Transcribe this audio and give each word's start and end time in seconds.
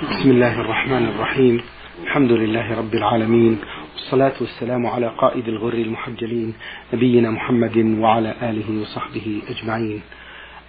بسم 0.00 0.30
الله 0.30 0.60
الرحمن 0.60 1.08
الرحيم. 1.08 1.60
الحمد 2.02 2.32
لله 2.32 2.78
رب 2.78 2.94
العالمين. 2.94 3.60
والصلاة 3.94 4.32
والسلام 4.40 4.86
على 4.86 5.06
قائد 5.18 5.48
الغر 5.48 5.74
المحجلين 5.74 6.54
نبينا 6.94 7.30
محمد 7.30 7.76
وعلى 7.76 8.34
آله 8.42 8.82
وصحبه 8.82 9.42
أجمعين. 9.48 10.02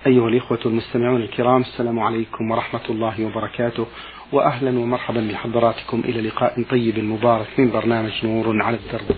أيها 0.08 0.28
الإخوة 0.28 0.60
المستمعون 0.66 1.22
الكرام 1.22 1.62
السلام 1.62 2.00
عليكم 2.00 2.52
ورحمة 2.52 2.86
الله 2.90 3.26
وبركاته. 3.26 3.86
وأهلا 4.32 4.80
ومرحبا 4.80 5.28
بحضراتكم 5.32 6.00
إلى 6.06 6.22
لقاء 6.22 6.63
طيب 6.63 7.00
مبارك 7.00 7.48
من 7.58 7.72
برنامج 7.72 8.26
نور 8.26 8.62
على 8.62 8.78
الدرب. 8.78 9.16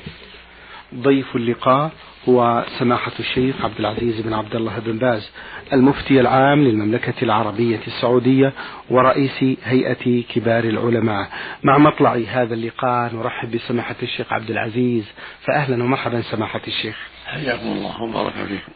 ضيف 1.01 1.35
اللقاء 1.35 1.91
هو 2.29 2.65
سماحة 2.79 3.11
الشيخ 3.19 3.65
عبد 3.65 3.79
العزيز 3.79 4.21
بن 4.21 4.33
عبد 4.33 4.55
الله 4.55 4.79
بن 4.79 4.97
باز 4.97 5.31
المفتي 5.73 6.19
العام 6.19 6.63
للمملكة 6.63 7.13
العربية 7.21 7.79
السعودية 7.87 8.53
ورئيس 8.89 9.43
هيئة 9.63 10.23
كبار 10.23 10.63
العلماء. 10.63 11.29
مع 11.63 11.77
مطلع 11.77 12.21
هذا 12.27 12.53
اللقاء 12.53 13.15
نرحب 13.15 13.51
بسماحة 13.51 13.95
الشيخ 14.03 14.33
عبد 14.33 14.51
العزيز. 14.51 15.11
فأهلا 15.41 15.83
ومرحبا 15.83 16.21
سماحة 16.21 16.61
الشيخ. 16.67 17.12
حياكم 17.33 17.67
الله 17.67 18.01
وبارك 18.01 18.33
فيكم. 18.33 18.71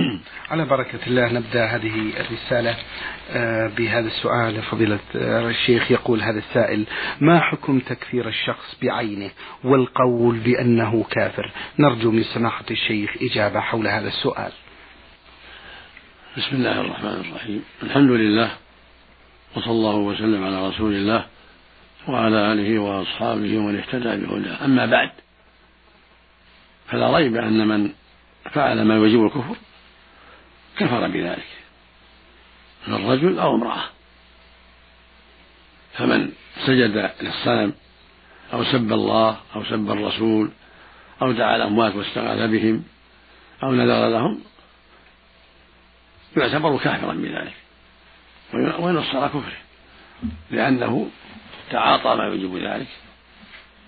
على 0.50 0.64
بركة 0.64 0.98
الله 1.06 1.32
نبدأ 1.32 1.64
هذه 1.64 2.12
الرسالة 2.20 2.76
آه، 3.30 3.66
بهذا 3.66 4.06
السؤال. 4.06 4.62
فضيلة 4.62 4.98
آه، 5.16 5.48
الشيخ 5.48 5.90
يقول 5.90 6.22
هذا 6.22 6.38
السائل 6.38 6.86
ما 7.20 7.40
حكم 7.40 7.78
تكفير 7.78 8.28
الشخص 8.28 8.76
بعينه 8.82 9.30
والقول 9.64 10.38
بأنه 10.38 11.04
كافر؟ 11.10 11.50
نرجو 11.78 12.10
من 12.10 12.22
سماحة 12.22 12.64
الشيخ 12.70 13.10
إجابة 13.22 13.60
حول 13.60 13.88
هذا 13.88 14.08
السؤال. 14.08 14.52
بسم 16.36 16.56
الله 16.56 16.80
الرحمن 16.80 17.24
الرحيم. 17.30 17.64
الحمد 17.82 18.10
لله 18.10 18.50
وصلى 19.56 19.72
الله 19.72 19.96
وسلم 19.96 20.44
على 20.44 20.68
رسول 20.68 20.92
الله 20.92 21.26
وعلى 22.08 22.52
آله 22.52 22.78
وأصحابه 22.78 23.58
ومن 23.58 23.76
اهتدى 23.76 24.16
بهداه. 24.16 24.64
أما 24.64 24.86
بعد 24.86 25.10
فلا 26.90 27.16
ريب 27.16 27.36
أن 27.36 27.68
من 27.68 27.92
فعل 28.52 28.82
ما 28.82 28.94
يوجب 28.94 29.24
الكفر 29.24 29.56
كفر 30.78 31.08
بذلك 31.08 31.46
من 32.88 33.10
رجل 33.10 33.38
أو 33.38 33.54
امرأة. 33.54 33.84
فمن 35.92 36.32
سجد 36.66 37.10
للصنم 37.20 37.72
أو 38.52 38.64
سب 38.64 38.92
الله 38.92 39.40
أو 39.56 39.64
سب 39.64 39.90
الرسول 39.90 40.50
أو 41.22 41.32
دعا 41.32 41.56
الأموات 41.56 41.94
واستغاث 41.94 42.50
بهم 42.50 42.84
أو 43.62 43.72
نذر 43.72 44.08
لهم 44.08 44.40
يعتبر 46.36 46.78
كافرا 46.78 47.12
بذلك 47.12 47.54
وينص 48.54 49.14
على 49.14 49.28
كفره 49.28 49.56
لأنه 50.50 51.10
تعاطى 51.70 52.14
ما 52.14 52.24
يوجب 52.24 52.56
ذلك 52.56 52.88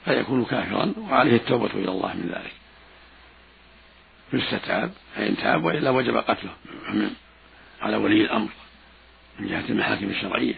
فيكون 0.05 0.45
كافرا 0.45 0.95
وعليه 0.99 1.37
التوبة 1.37 1.71
إلى 1.75 1.89
الله 1.89 2.15
من 2.15 2.29
ذلك. 2.35 2.62
يستتاب 4.33 4.93
فإن 5.15 5.37
تاب 5.37 5.65
وإلا 5.65 5.91
وجب 5.91 6.17
قتله. 6.17 6.53
على 7.81 7.97
ولي 7.97 8.25
الأمر 8.25 8.49
من 9.39 9.49
جهة 9.49 9.65
المحاكم 9.69 10.11
الشرعية. 10.11 10.55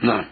نعم. 0.00 0.24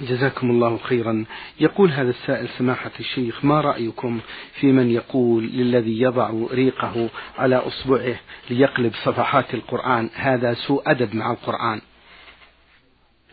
جزاكم 0.00 0.50
الله 0.50 0.78
خيرا. 0.78 1.24
يقول 1.60 1.90
هذا 1.90 2.10
السائل 2.10 2.48
سماحة 2.58 2.90
الشيخ 3.00 3.44
ما 3.44 3.60
رأيكم 3.60 4.20
في 4.60 4.66
من 4.66 4.90
يقول 4.90 5.44
للذي 5.44 6.00
يضع 6.00 6.30
ريقه 6.50 7.10
على 7.38 7.56
أصبعه 7.56 8.16
ليقلب 8.50 8.94
صفحات 9.04 9.54
القرآن؟ 9.54 10.10
هذا 10.14 10.54
سوء 10.54 10.90
أدب 10.90 11.14
مع 11.14 11.30
القرآن. 11.30 11.80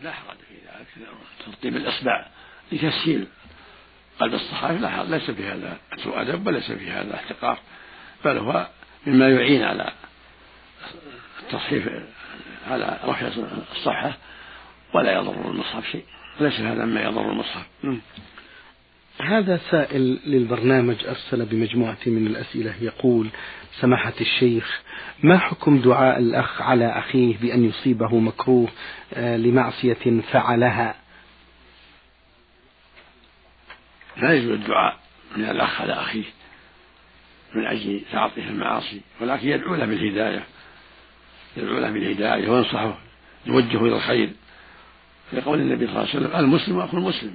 لا 0.00 0.12
حرج 0.12 0.36
في 0.48 0.54
ذلك 0.54 1.08
ترطيب 1.46 1.76
الإصبع 1.76 2.26
لتسهيل 2.72 3.26
قلب 4.20 4.34
الصحائف 4.34 4.80
لا 4.80 5.04
ليس 5.04 5.30
في 5.30 5.46
هذا 5.46 5.78
سوء 6.04 6.20
أدب 6.20 6.46
وليس 6.46 6.72
في 6.72 6.90
هذا 6.90 7.14
احتقار 7.14 7.58
بل 8.24 8.38
هو 8.38 8.66
مما 9.06 9.28
يعين 9.28 9.62
على 9.62 9.92
التصحيف 11.42 11.88
على 12.70 12.98
رفع 13.04 13.28
الصحة 13.72 14.16
ولا 14.94 15.12
يضر 15.12 15.50
المصحف 15.50 15.90
شيء 15.92 16.04
ليس 16.40 16.60
هذا 16.60 16.84
مما 16.84 17.02
يضر 17.02 17.30
المصحف. 17.30 17.66
هذا 19.20 19.60
سائل 19.70 20.18
للبرنامج 20.26 20.96
أرسل 21.06 21.44
بمجموعة 21.46 21.98
من 22.06 22.26
الأسئلة 22.26 22.74
يقول 22.80 23.28
سماحة 23.80 24.12
الشيخ 24.20 24.80
ما 25.22 25.38
حكم 25.38 25.80
دعاء 25.80 26.18
الأخ 26.18 26.62
على 26.62 26.98
أخيه 26.98 27.36
بأن 27.38 27.64
يصيبه 27.64 28.18
مكروه 28.18 28.68
آه، 29.14 29.36
لمعصية 29.36 30.20
فعلها؟ 30.32 30.94
لا 34.22 34.34
يجوز 34.34 34.50
الدعاء 34.50 34.98
من 35.36 35.44
الأخ 35.44 35.80
على 35.80 35.92
أخيه 35.92 36.24
من 37.54 37.66
أجل 37.66 38.00
تعاطيه 38.12 38.48
المعاصي 38.48 39.00
ولكن 39.20 39.48
يدعو 39.48 39.74
له 39.74 39.86
بالهداية 39.86 40.42
يدعو 41.56 41.78
له 41.78 41.90
بالهداية 41.90 42.48
وينصحه 42.48 42.98
يوجهه 43.46 43.86
إلى 43.86 43.96
الخير. 43.96 44.30
لقول 45.32 45.60
النبي 45.60 45.86
صلى 45.86 45.96
الله 45.96 46.08
عليه 46.14 46.26
وسلم 46.26 46.36
المسلم 46.36 46.80
أخو 46.80 46.96
المسلم. 46.96 47.34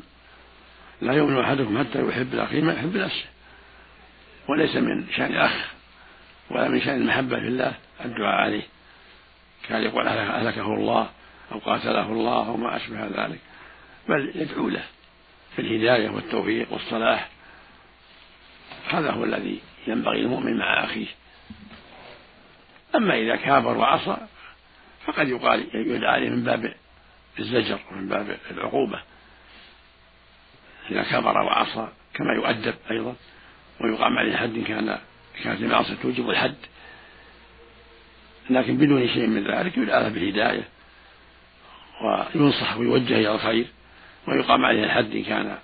لا 1.01 1.13
يؤمن 1.13 1.40
أحدكم 1.40 1.79
حتى 1.79 2.07
يحب 2.07 2.35
لأخيه 2.35 2.62
ما 2.62 2.73
يحب 2.73 2.97
نفسه. 2.97 3.25
وليس 4.50 4.75
من 4.75 5.07
شأن 5.16 5.31
الأخ 5.31 5.72
ولا 6.52 6.69
من 6.69 6.81
شأن 6.81 7.02
المحبة 7.02 7.40
في 7.40 7.47
الله 7.47 7.73
الدعاء 8.06 8.35
عليه. 8.41 8.63
كان 9.67 9.84
يقول 9.84 10.07
أهلكه 10.07 10.73
الله 10.73 11.09
أو 11.52 11.59
قاتله 11.59 12.12
الله 12.12 12.47
أو 12.47 12.57
ما 12.57 12.75
أشبه 12.75 13.06
ذلك. 13.06 13.40
بل 14.09 14.31
يدعو 14.35 14.69
له. 14.69 14.84
في 15.55 15.61
الهداية 15.61 16.09
والتوفيق 16.09 16.73
والصلاح. 16.73 17.29
هذا 18.89 19.11
هو 19.11 19.23
الذي 19.23 19.59
ينبغي 19.88 20.19
المؤمن 20.19 20.57
مع 20.57 20.83
أخيه. 20.83 21.07
أما 22.95 23.16
إذا 23.16 23.35
كابر 23.35 23.77
وعصى 23.77 24.17
فقد 25.05 25.29
يقال 25.29 25.67
يدعى 25.73 26.11
عليه 26.11 26.29
من 26.29 26.43
باب 26.43 26.73
الزجر 27.39 27.79
ومن 27.91 28.07
باب 28.07 28.38
العقوبة. 28.51 29.01
إذا 30.91 31.03
كبر 31.03 31.38
وعصى 31.38 31.87
كما 32.13 32.33
يؤدب 32.33 32.75
أيضا 32.91 33.16
ويقام 33.81 34.17
عليه 34.17 34.35
حد 34.35 34.55
إن 34.55 34.63
كان 34.63 34.99
كانت 35.43 35.61
المعصية 35.61 35.95
توجب 35.95 36.29
الحد. 36.29 36.55
لكن 38.49 38.77
بدون 38.77 39.07
شيء 39.07 39.27
من 39.27 39.43
ذلك 39.43 39.77
يدعى 39.77 40.03
له 40.03 40.09
بالهداية 40.09 40.63
وينصح 42.01 42.77
ويوجه 42.77 43.16
إلى 43.16 43.35
الخير. 43.35 43.67
ويقام 44.27 44.65
عليه 44.65 44.83
الحد 44.83 45.11
إن 45.15 45.23
كان 45.23 45.57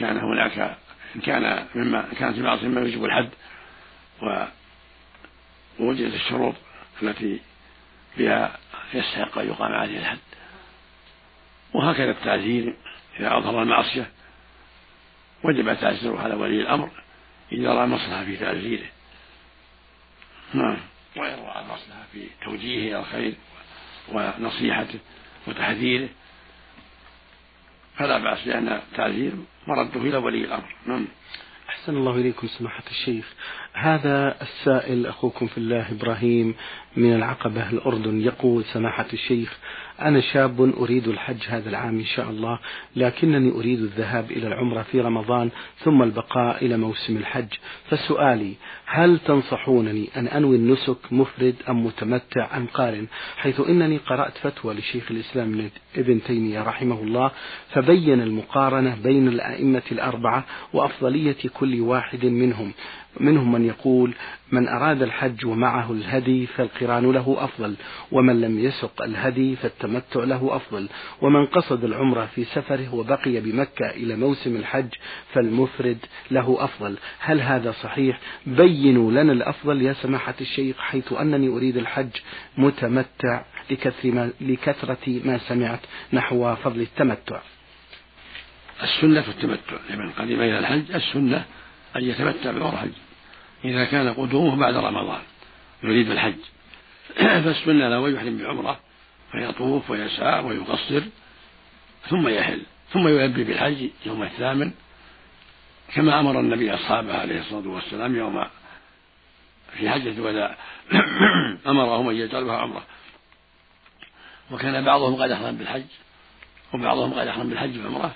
كان 0.00 0.18
هناك 0.18 0.76
إن 1.16 1.20
كان 1.20 1.66
مما 1.74 2.08
كانت 2.18 2.38
المعصية 2.38 2.68
مما 2.68 2.80
يوجب 2.80 3.04
الحد 3.04 3.30
ووجدت 5.80 6.14
الشروط 6.14 6.54
التي 7.02 7.40
بها 8.18 8.58
يستحق 8.94 9.38
أن 9.38 9.48
يقام 9.48 9.72
عليه 9.72 9.98
الحد. 9.98 10.18
وهكذا 11.74 12.10
التعزير 12.10 12.76
إذا 13.20 13.36
أظهر 13.36 13.62
المعصية 13.62 14.10
وجب 15.44 15.80
تعزيره 15.80 16.22
على 16.22 16.34
ولي 16.34 16.60
الأمر 16.60 16.90
إذا 17.52 17.74
رأى 17.74 17.86
مصلحة 17.86 18.24
في 18.24 18.36
تعزيره. 18.36 18.86
نعم. 20.54 20.76
وإن 21.16 21.38
رأى 21.38 21.60
المصلحة 21.60 22.02
في 22.12 22.26
توجيهه 22.44 22.88
إلى 22.88 23.00
الخير 23.00 23.34
ونصيحته 24.12 24.98
وتحذيره 25.46 26.08
فلا 27.96 28.18
بأس 28.18 28.46
لأن 28.46 28.68
التعزير 28.68 29.32
مرده 29.66 30.00
إلى 30.00 30.16
ولي 30.16 30.44
الأمر. 30.44 30.74
نعم. 30.86 31.04
أحسن 31.68 31.96
الله 31.96 32.16
إليكم 32.16 32.46
سماحة 32.46 32.82
الشيخ. 32.90 33.32
هذا 33.72 34.42
السائل 34.42 35.06
أخوكم 35.06 35.46
في 35.46 35.58
الله 35.58 35.90
إبراهيم 35.90 36.54
من 36.96 37.14
العقبة 37.14 37.70
الأردن 37.70 38.20
يقول 38.20 38.64
سماحة 38.64 39.06
الشيخ 39.12 39.58
أنا 40.08 40.20
شاب 40.20 40.60
أريد 40.60 41.08
الحج 41.08 41.42
هذا 41.48 41.68
العام 41.70 41.98
إن 41.98 42.04
شاء 42.04 42.30
الله 42.30 42.58
لكنني 42.96 43.50
أريد 43.52 43.78
الذهاب 43.80 44.30
إلى 44.30 44.46
العمرة 44.46 44.82
في 44.82 45.00
رمضان 45.00 45.50
ثم 45.78 46.02
البقاء 46.02 46.64
إلى 46.64 46.76
موسم 46.76 47.16
الحج. 47.16 47.48
فسؤالي 47.90 48.54
هل 48.86 49.18
تنصحونني 49.18 50.08
أن 50.16 50.26
أنوي 50.28 50.56
النسك 50.56 50.96
مفرد 51.10 51.54
أم 51.68 51.86
متمتع 51.86 52.56
أم 52.56 52.66
قارن؟ 52.66 53.06
حيث 53.36 53.60
إنني 53.60 53.96
قرأت 53.96 54.38
فتوى 54.38 54.74
لشيخ 54.74 55.10
الإسلام 55.10 55.70
ابن 55.96 56.22
تيمية 56.22 56.62
رحمه 56.62 57.00
الله 57.02 57.30
فبين 57.70 58.20
المقارنة 58.20 58.96
بين 59.02 59.28
الأئمة 59.28 59.82
الأربعة 59.92 60.44
وأفضلية 60.72 61.36
كل 61.54 61.80
واحد 61.80 62.26
منهم. 62.26 62.72
منهم 63.20 63.52
من 63.52 63.64
يقول 63.64 64.14
من 64.52 64.68
أراد 64.68 65.02
الحج 65.02 65.46
ومعه 65.46 65.92
الهدي 65.92 66.46
فالقران 66.46 67.12
له 67.12 67.36
أفضل 67.38 67.74
ومن 68.12 68.40
لم 68.40 68.58
يسق 68.58 69.02
الهدي 69.02 69.56
فالتمتع 69.56 70.24
له 70.24 70.56
أفضل 70.56 70.88
ومن 71.20 71.46
قصد 71.46 71.84
العمرة 71.84 72.28
في 72.34 72.44
سفره 72.44 72.94
وبقي 72.94 73.40
بمكة 73.40 73.90
إلى 73.90 74.16
موسم 74.16 74.56
الحج 74.56 74.88
فالمفرد 75.32 75.98
له 76.30 76.56
أفضل. 76.60 76.96
هل 77.18 77.40
هذا 77.40 77.72
صحيح؟ 77.72 78.20
بينوا 78.46 79.10
لنا 79.10 79.32
الأفضل 79.32 79.82
يا 79.82 79.92
سماحة 79.92 80.34
الشيخ 80.40 80.76
حيث 80.78 81.12
أنني 81.12 81.48
أريد 81.48 81.76
الحج 81.76 82.10
متمتع 82.58 83.44
لكثرة 83.70 84.10
ما, 84.10 84.30
لكثرة 84.40 85.20
ما 85.24 85.38
سمعت 85.38 85.80
نحو 86.12 86.54
فضل 86.54 86.80
التمتع. 86.80 87.40
السنة 88.82 89.20
في 89.20 89.28
التمتع 89.28 89.76
لمن 89.90 90.10
قدم 90.10 90.40
إلى 90.40 90.58
الحج 90.58 90.92
السنة 90.94 91.44
أن 91.96 92.04
يتمتع 92.04 92.50
بالعمرة 92.50 92.74
الحج. 92.74 92.92
إذا 93.64 93.84
كان 93.84 94.14
قدومه 94.14 94.56
بعد 94.56 94.74
رمضان 94.74 95.20
يريد 95.82 96.10
الحج. 96.10 96.38
فالسنة 97.44 97.88
له 97.88 98.08
يحرم 98.08 98.38
بعمرة 98.38 98.80
فيطوف 99.32 99.90
ويسعى 99.90 100.44
ويقصر 100.44 101.02
ثم 102.08 102.28
يحل. 102.28 102.62
ثم 102.92 103.08
يلبي 103.08 103.44
بالحج 103.44 103.88
يوم 104.06 104.22
الثامن. 104.22 104.72
كما 105.94 106.20
أمر 106.20 106.40
النبي 106.40 106.74
أصحابه 106.74 107.18
عليه 107.18 107.40
الصلاة 107.40 107.68
والسلام 107.68 108.16
يوم 108.16 108.44
في 109.78 109.90
حجة 109.90 110.10
الوداع. 110.10 110.56
أمرهم 111.66 112.08
أن 112.08 112.16
يجعلوها 112.16 112.56
عمرة. 112.56 112.82
وكان 114.50 114.84
بعضهم 114.84 115.22
قد 115.22 115.30
أحرم 115.30 115.56
بالحج 115.56 115.84
وبعضهم 116.74 117.14
قد 117.14 117.26
أحرم 117.26 117.48
بالحج 117.48 117.78
وعمرة 117.78 118.14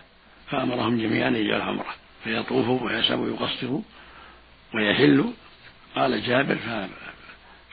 فأمرهم 0.51 0.99
جميعا 0.99 1.29
أن 1.29 1.37
يجعلوا 1.37 1.65
عمرة. 1.65 2.06
فيطوفوا 2.27 2.81
ويسعوا 2.81 3.25
ويقصروا 3.25 3.83
ويحلوا 4.75 5.33
قال 5.97 6.23
جابر 6.23 6.59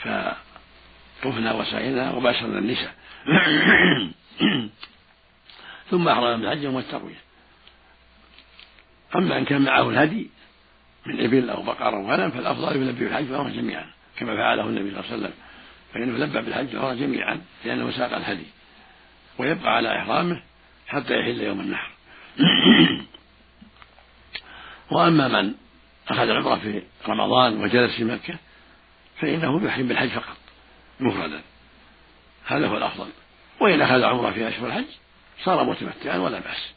فطفنا 0.04 1.54
وسعينا 1.54 2.12
وباشرنا 2.12 2.60
النساء. 2.60 2.96
ثم 5.92 6.08
أحرم 6.08 6.42
بالحج 6.42 6.64
يوم 6.64 6.78
التروية 6.78 7.22
أما 9.16 9.38
إن 9.38 9.46
كان 9.46 9.62
معه 9.62 9.90
الهدي 9.90 10.30
من 11.06 11.24
إبل 11.24 11.50
أو 11.50 11.64
بقر 11.64 11.96
أو 11.96 12.12
غنم 12.12 12.32
فالأفضل 12.32 12.76
يلبي 12.76 13.06
بالحج 13.06 13.32
والعمرة 13.32 13.50
جميعا 13.50 13.86
كما 14.18 14.36
فعله 14.36 14.64
النبي 14.64 14.92
صلى 14.92 15.00
الله 15.00 15.12
عليه 15.12 15.18
وسلم. 15.18 15.34
فإنه 15.94 16.18
لبى 16.26 16.42
بالحج 16.42 16.76
والعمرة 16.76 16.94
جميعا 16.94 17.42
لأنه 17.66 17.92
ساق 17.92 18.16
الهدي 18.16 18.46
ويبقى 19.38 19.76
على 19.76 19.98
إحرامه 19.98 20.42
حتى 20.88 21.20
يحل 21.20 21.42
يوم 21.42 21.60
النحر. 21.60 21.92
وأما 24.94 25.28
من 25.28 25.54
أخذ 26.08 26.30
العمرة 26.30 26.56
في 26.56 26.82
رمضان 27.08 27.64
وجلس 27.64 27.96
في 27.96 28.04
مكة 28.04 28.36
فإنه 29.22 29.66
يحرم 29.66 29.88
بالحج 29.88 30.10
فقط 30.10 30.38
مفردا. 31.00 31.42
هذا 32.46 32.68
هو 32.68 32.78
الأفضل. 32.78 33.08
وإن 33.60 33.82
أخذ 33.82 34.04
عمرة 34.04 34.32
في 34.32 34.48
أشهر 34.48 34.68
الحج 34.68 34.86
صار 35.44 35.64
متمتعا 35.64 36.18
ولا 36.18 36.40
بأس. 36.40 36.74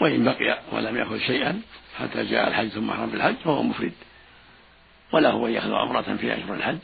وإن 0.00 0.24
بقي 0.24 0.58
ولم 0.72 0.96
يأخذ 0.96 1.18
شيئا 1.18 1.62
حتى 1.98 2.24
جاء 2.24 2.48
الحج 2.48 2.68
ثم 2.68 2.90
أحرم 2.90 3.10
بالحج 3.10 3.34
فهو 3.34 3.62
مفرد. 3.62 3.92
ولا 5.12 5.30
هو 5.30 5.46
يأخذ 5.46 5.72
عمرة 5.72 6.16
في 6.20 6.34
أشهر 6.34 6.54
الحج 6.54 6.78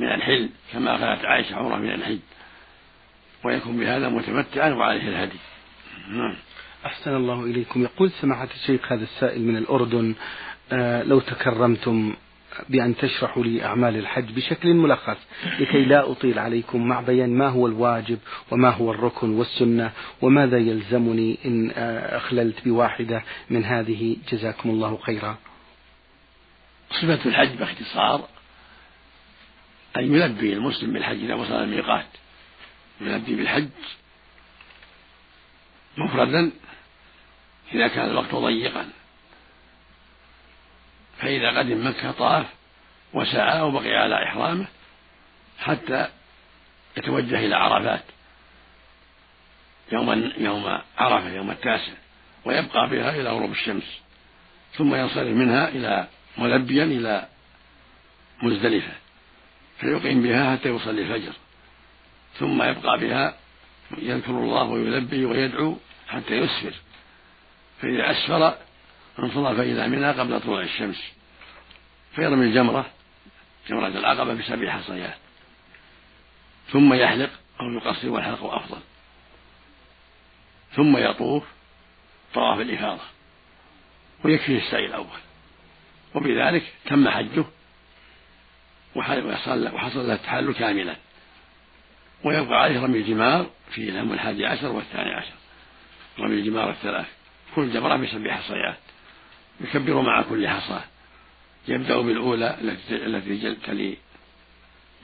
من 0.00 0.12
الحل 0.12 0.50
كما 0.72 0.94
أخذت 0.94 1.24
عائشة 1.24 1.56
عمرة 1.56 1.76
من 1.76 1.92
الحل 1.92 2.18
ويكون 3.44 3.76
بهذا 3.80 4.08
متمتعا 4.08 4.70
وعليه 4.70 5.08
الهدي. 5.08 5.38
نعم. 6.08 6.36
أحسن 6.86 7.16
الله 7.16 7.44
إليكم. 7.44 7.82
يقول 7.82 8.10
سماحة 8.10 8.48
الشيخ 8.54 8.92
هذا 8.92 9.02
السائل 9.04 9.42
من 9.42 9.56
الأردن 9.56 10.14
آه 10.72 11.02
لو 11.02 11.20
تكرمتم 11.20 12.14
بأن 12.68 12.96
تشرحوا 12.96 13.44
لي 13.44 13.64
أعمال 13.64 13.96
الحج 13.96 14.32
بشكل 14.32 14.74
ملخص 14.74 15.16
لكي 15.60 15.84
لا 15.84 16.10
أطيل 16.10 16.38
عليكم 16.38 16.88
مع 16.88 17.00
بيان 17.00 17.38
ما 17.38 17.48
هو 17.48 17.66
الواجب 17.66 18.18
وما 18.50 18.70
هو 18.70 18.90
الركن 18.90 19.30
والسنة 19.30 19.92
وماذا 20.22 20.58
يلزمني 20.58 21.38
إن 21.44 21.70
آه 21.70 22.16
أخللت 22.16 22.64
بواحدة 22.64 23.22
من 23.50 23.64
هذه. 23.64 24.16
جزاكم 24.32 24.70
الله 24.70 24.98
خيرا. 25.02 25.38
صفة 26.90 27.28
الحج 27.28 27.56
باختصار 27.58 28.28
أن 29.96 30.14
يلبي 30.14 30.52
المسلم 30.52 30.92
بالحج 30.92 31.24
إذا 31.24 31.34
وصل 31.34 31.54
الميقات. 31.54 32.06
يلبي 33.00 33.34
بالحج 33.34 33.68
مفردا 35.98 36.50
إذا 37.74 37.88
كان 37.88 38.10
الوقت 38.10 38.34
ضيقا. 38.34 38.88
فإذا 41.18 41.58
قدم 41.58 41.86
مكة 41.88 42.10
طاف 42.10 42.46
وسعى 43.12 43.60
وبقي 43.60 43.96
على 43.96 44.24
إحرامه 44.24 44.66
حتى 45.58 46.08
يتوجه 46.96 47.38
إلى 47.38 47.54
عرفات 47.56 48.02
يوم 49.92 50.32
يوم 50.38 50.78
عرفة 50.98 51.28
يوم 51.32 51.50
التاسع 51.50 51.92
ويبقى 52.44 52.88
بها 52.90 53.10
إلى 53.10 53.30
غروب 53.30 53.50
الشمس 53.50 54.00
ثم 54.74 54.94
ينصرف 54.94 55.26
منها 55.36 55.68
إلى 55.68 56.06
ملبيا 56.38 56.84
إلى 56.84 57.28
مزدلفة 58.42 58.92
فيقيم 59.80 60.22
بها 60.22 60.56
حتى 60.56 60.68
يصلي 60.68 61.02
الفجر 61.02 61.32
ثم 62.38 62.62
يبقى 62.62 62.98
بها 62.98 63.34
يذكر 63.98 64.30
الله 64.30 64.62
ويلبي 64.62 65.24
ويدعو 65.24 65.76
حتى 66.08 66.34
يسفر. 66.34 66.74
فإذا 67.82 68.10
أسفر 68.10 68.58
انصرف 69.18 69.60
إلى 69.60 69.88
منى 69.88 70.10
قبل 70.10 70.40
طلوع 70.40 70.62
الشمس. 70.62 71.12
فيرمي 72.14 72.44
الجمرة 72.44 72.90
جمرة 73.68 73.86
العقبة 73.86 74.34
بسبع 74.34 74.70
حصيات. 74.70 75.14
ثم 76.72 76.94
يحلق 76.94 77.30
أو 77.60 77.72
يقصر 77.72 78.08
والحلق 78.08 78.44
أفضل. 78.44 78.80
ثم 80.76 80.96
يطوف 80.96 81.44
طواف 82.34 82.60
الإفاضة. 82.60 83.02
ويكفيه 84.24 84.58
السعي 84.58 84.86
الأول. 84.86 85.20
وبذلك 86.14 86.72
تم 86.86 87.08
حجه 87.08 87.44
وحصل 88.94 89.64
له 90.08 90.14
التحلل 90.14 90.54
كاملا. 90.54 90.96
ويبقى 92.24 92.62
عليه 92.62 92.80
رمي 92.80 92.98
الجمار 92.98 93.50
في 93.70 93.88
الهم 93.88 94.12
الحادي 94.12 94.46
عشر 94.46 94.68
والثاني 94.68 95.12
عشر. 95.12 95.34
رمي 96.18 96.34
الجمار 96.34 96.70
الثلاث. 96.70 97.06
كل 97.54 97.72
جمرة 97.72 97.96
بسبع 97.96 98.36
حصيات 98.36 98.78
يكبر 99.60 100.00
مع 100.00 100.22
كل 100.22 100.48
حصاة. 100.48 100.84
يبدأ 101.68 102.00
بالأولى 102.00 102.56
التي 102.90 103.54
تلي 103.54 103.96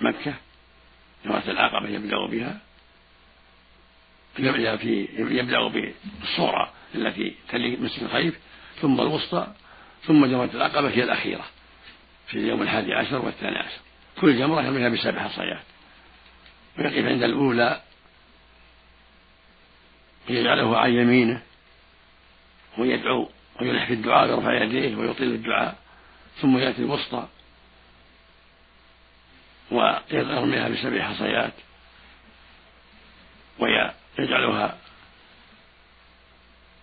مكة 0.00 0.34
جمرة 1.24 1.42
العقبة 1.48 1.88
يبدأ 1.88 2.26
بها. 2.26 2.60
يبدأ 5.18 5.68
بالصورة 5.68 6.72
التي 6.94 7.34
تلي 7.48 7.76
مسجد 7.76 8.02
الخيف 8.02 8.38
ثم 8.80 9.00
الوسطى 9.00 9.54
ثم 10.06 10.26
جمرة 10.26 10.50
العقبة 10.54 10.90
هي 10.90 11.02
الأخيرة 11.02 11.44
في 12.26 12.38
اليوم 12.38 12.62
الحادي 12.62 12.94
عشر 12.94 13.24
والثاني 13.24 13.58
عشر. 13.58 13.80
كل 14.20 14.38
جمرة 14.38 14.62
يرميها 14.62 14.88
بسبع 14.88 15.28
حصيات. 15.28 15.62
ويقف 16.78 17.04
عند 17.04 17.22
الأولى 17.22 17.82
يجعله 20.28 20.78
عن 20.78 20.92
يمينه. 20.92 21.42
ويدعو 22.78 23.28
ويلح 23.60 23.86
في 23.86 23.92
الدعاء 23.92 24.28
ويرفع 24.28 24.62
يديه 24.62 24.96
ويطيل 24.96 25.28
الدعاء 25.28 25.76
ثم 26.40 26.58
يأتي 26.58 26.82
الوسطى 26.82 27.28
ويرميها 29.70 30.68
بسبع 30.68 31.02
حصيات 31.02 31.52
ويجعلها 33.58 34.78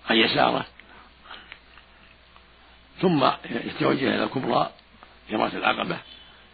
عن 0.10 0.16
يساره. 0.16 0.66
ثم 3.02 3.32
يتوجه 3.50 4.16
إلى 4.16 4.24
الكبرى 4.24 4.72
جمرة 5.30 5.52
العقبة 5.56 5.98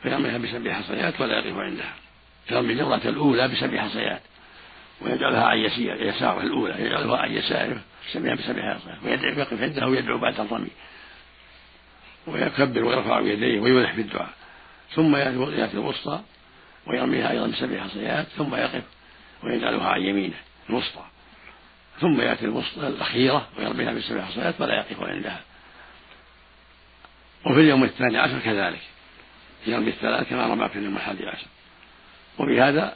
فيرميها 0.04 0.38
بسبع 0.38 0.74
حصيات 0.74 1.22
ولا 1.22 1.40
يقف 1.40 1.58
عندها. 1.58 1.94
يرمي 2.52 2.74
الجمرة 2.74 3.02
الأولى 3.10 3.48
بسبع 3.48 3.82
حصيات. 3.82 4.22
ويجعلها 5.02 5.46
عن 5.46 5.58
يساره 5.58 6.42
الأولى 6.42 6.86
يجعلها 6.86 7.18
عن 7.18 7.32
يساره 7.32 7.82
سمع 8.14 8.34
بسبع 8.34 8.74
حصيات 8.74 9.24
ويقف 9.24 9.62
عنده 9.62 9.88
ويدعو 9.88 10.18
بعد 10.18 10.40
الرمي 10.40 10.70
ويكبر 12.28 12.84
ويرفع 12.84 13.20
يديه 13.20 13.60
ويلح 13.60 13.94
في 13.94 14.02
الدعاء 14.02 14.34
ثم 14.96 15.16
يأتي 15.16 15.74
الوسطى 15.74 16.22
ويرميها 16.88 17.32
أيضا 17.32 17.48
بسبع 17.48 17.84
حصيات 17.84 18.28
ثم 18.38 18.56
يقف 18.56 18.84
ويجعلها 19.44 19.90
عن 19.90 20.02
يمينه 20.02 20.38
الوسطى. 20.70 21.06
ثم 22.00 22.22
يأتي 22.22 22.46
الوسطى 22.46 22.88
الأخيرة 22.88 23.48
ويرميها 23.58 23.92
بسبع 23.92 24.26
حصيات 24.26 24.62
ولا 24.62 24.76
يقف 24.76 25.04
عندها. 25.04 25.42
وفي 27.46 27.60
اليوم 27.60 27.84
الثاني 27.84 28.18
عشر 28.18 28.40
كذلك. 28.40 28.82
يرمي 29.68 29.90
الثلاث 29.90 30.30
كما 30.30 30.48
رمى 30.48 30.70
في 30.70 30.80
اليوم 30.80 30.98
الحادي 30.98 31.28
عشر. 31.28 31.48
وبهذا 32.40 32.96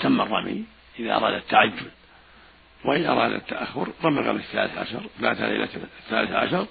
تم 0.00 0.20
الرمي. 0.20 0.64
إذا 0.98 1.16
أراد 1.16 1.34
التعجل 1.34 1.90
وإن 2.84 3.06
أراد 3.06 3.32
التأخر 3.32 3.88
رمى 4.04 4.28
قبل 4.28 4.40
الثالث 4.40 4.78
عشر 4.78 5.00
بعد 5.20 5.42
ليلة 5.42 5.68
الثالث 6.04 6.32
عشر 6.32 6.66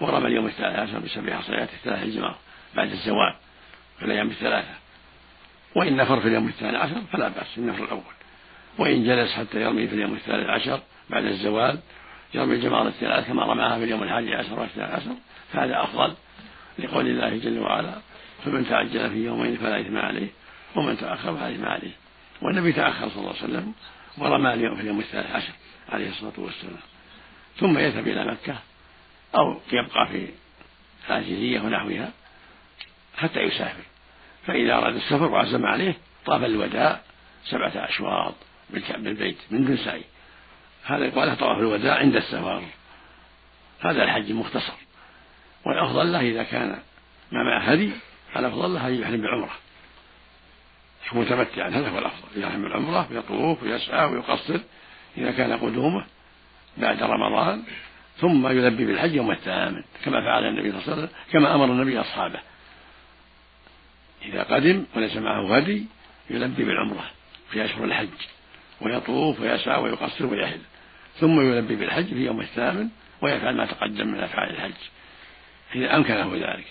ورمى 0.00 0.26
اليوم 0.26 0.46
الثالث 0.46 0.78
عشر 0.78 0.98
بسبع 0.98 1.36
حصيات 1.36 1.68
الثلاث 1.72 2.02
الجمار 2.02 2.36
بعد 2.76 2.90
الزوال 2.90 3.34
في 3.98 4.04
الأيام 4.04 4.30
الثلاثة. 4.30 4.74
وإن 5.74 5.96
نفر 5.96 6.20
في 6.20 6.28
اليوم 6.28 6.48
الثاني 6.48 6.76
عشر 6.76 7.00
فلا 7.12 7.28
بأس 7.28 7.58
النفر 7.58 7.84
الأول. 7.84 8.02
وإن 8.78 9.04
جلس 9.04 9.32
حتى 9.32 9.60
يرمي 9.60 9.88
في 9.88 9.94
اليوم 9.94 10.14
الثالث 10.14 10.48
عشر 10.48 10.80
بعد 11.10 11.24
الزوال 11.24 11.78
يرمي 12.34 12.54
الجمار 12.54 12.88
الثلاث 12.88 13.26
كما 13.26 13.42
رماها 13.42 13.78
في 13.78 13.84
اليوم 13.84 14.02
الحادي 14.02 14.34
عشر 14.34 14.60
والثالث 14.60 14.90
عشر 14.90 15.14
فهذا 15.52 15.82
أفضل 15.82 16.14
لقول 16.78 17.06
الله 17.06 17.38
جل 17.38 17.58
وعلا 17.58 17.94
فمن 18.44 18.68
تعجل 18.68 19.10
في 19.10 19.24
يومين 19.24 19.56
فلا 19.56 19.80
إثم 19.80 19.96
عليه 19.96 20.28
ومن 20.76 20.98
تأخر 20.98 21.36
فلا 21.36 21.54
إثم 21.54 21.64
عليه. 21.64 21.90
والنبي 22.42 22.72
تأخر 22.72 23.08
صلى 23.08 23.18
الله 23.18 23.34
عليه 23.34 23.42
وسلم 23.42 23.72
ورمى 24.18 24.54
اليوم 24.54 24.74
في 24.76 24.80
اليوم 24.80 25.00
الثالث 25.00 25.30
عشر 25.30 25.52
عليه 25.88 26.08
الصلاة 26.08 26.32
والسلام. 26.38 26.80
ثم 27.56 27.78
يذهب 27.78 28.08
إلى 28.08 28.24
مكة 28.24 28.58
أو 29.34 29.60
يبقى 29.72 30.08
في 30.08 30.28
العزيزية 31.08 31.60
ونحوها 31.60 32.12
حتى 33.16 33.40
يسافر. 33.40 33.82
فإذا 34.46 34.74
أراد 34.74 34.94
السفر 34.94 35.24
وعزم 35.24 35.66
عليه 35.66 35.94
طاف 36.26 36.44
الوداع 36.44 37.00
سبعة 37.44 37.72
أشواط 37.74 38.34
بالبيت 38.70 39.36
من 39.50 39.64
دون 39.64 39.76
سعي 39.76 40.02
هذا 40.84 41.04
يقال 41.04 41.38
طواف 41.38 41.58
الوداع 41.58 41.98
عند 41.98 42.16
السفر. 42.16 42.62
هذا 43.80 44.04
الحج 44.04 44.32
مختصر. 44.32 44.72
والأفضل 45.66 46.12
له 46.12 46.20
إذا 46.20 46.42
كان 46.42 46.78
ما 47.32 47.42
معه 47.42 47.60
هدي 47.60 47.90
الأفضل 48.36 48.74
له 48.74 48.88
أن 48.88 48.94
يحرم 48.94 49.24
بعمرة 51.06 51.24
متمتعا 51.24 51.68
هذا 51.68 51.88
هو 51.88 51.98
الأفضل. 51.98 52.42
يحرم 52.42 52.62
بالعمرة 52.62 53.08
ويطوف 53.10 53.62
ويسعى 53.62 54.06
ويقصر 54.06 54.60
إذا 55.18 55.30
كان 55.30 55.52
قدومه 55.52 56.04
بعد 56.76 57.02
رمضان 57.02 57.62
ثم 58.16 58.48
يلبي 58.48 58.84
بالحج 58.84 59.14
يوم 59.14 59.30
الثامن 59.30 59.84
كما 60.04 60.20
فعل 60.20 60.44
النبي 60.44 60.70
صلى 60.70 60.80
الله 60.80 60.92
عليه 60.92 61.02
وسلم 61.02 61.08
كما 61.32 61.54
أمر 61.54 61.64
النبي 61.64 62.00
أصحابه. 62.00 62.40
إذا 64.22 64.42
قدم 64.42 64.84
وليس 64.96 65.16
معه 65.16 65.56
هدي 65.56 65.86
يلبي 66.30 66.64
بالعمرة 66.64 67.04
في 67.50 67.64
أشهر 67.64 67.84
الحج 67.84 68.08
ويطوف 68.80 69.40
ويسعى 69.40 69.82
ويقصر 69.82 70.26
ويحل. 70.26 70.60
ثم 71.20 71.40
يلبي 71.40 71.76
بالحج 71.76 72.06
في 72.06 72.26
يوم 72.26 72.40
الثامن 72.40 72.88
ويفعل 73.22 73.56
ما 73.56 73.66
تقدم 73.66 74.08
من 74.08 74.20
أفعال 74.20 74.50
الحج. 74.50 74.80
إذا 75.74 75.96
أمكنه 75.96 76.34
ذلك. 76.34 76.66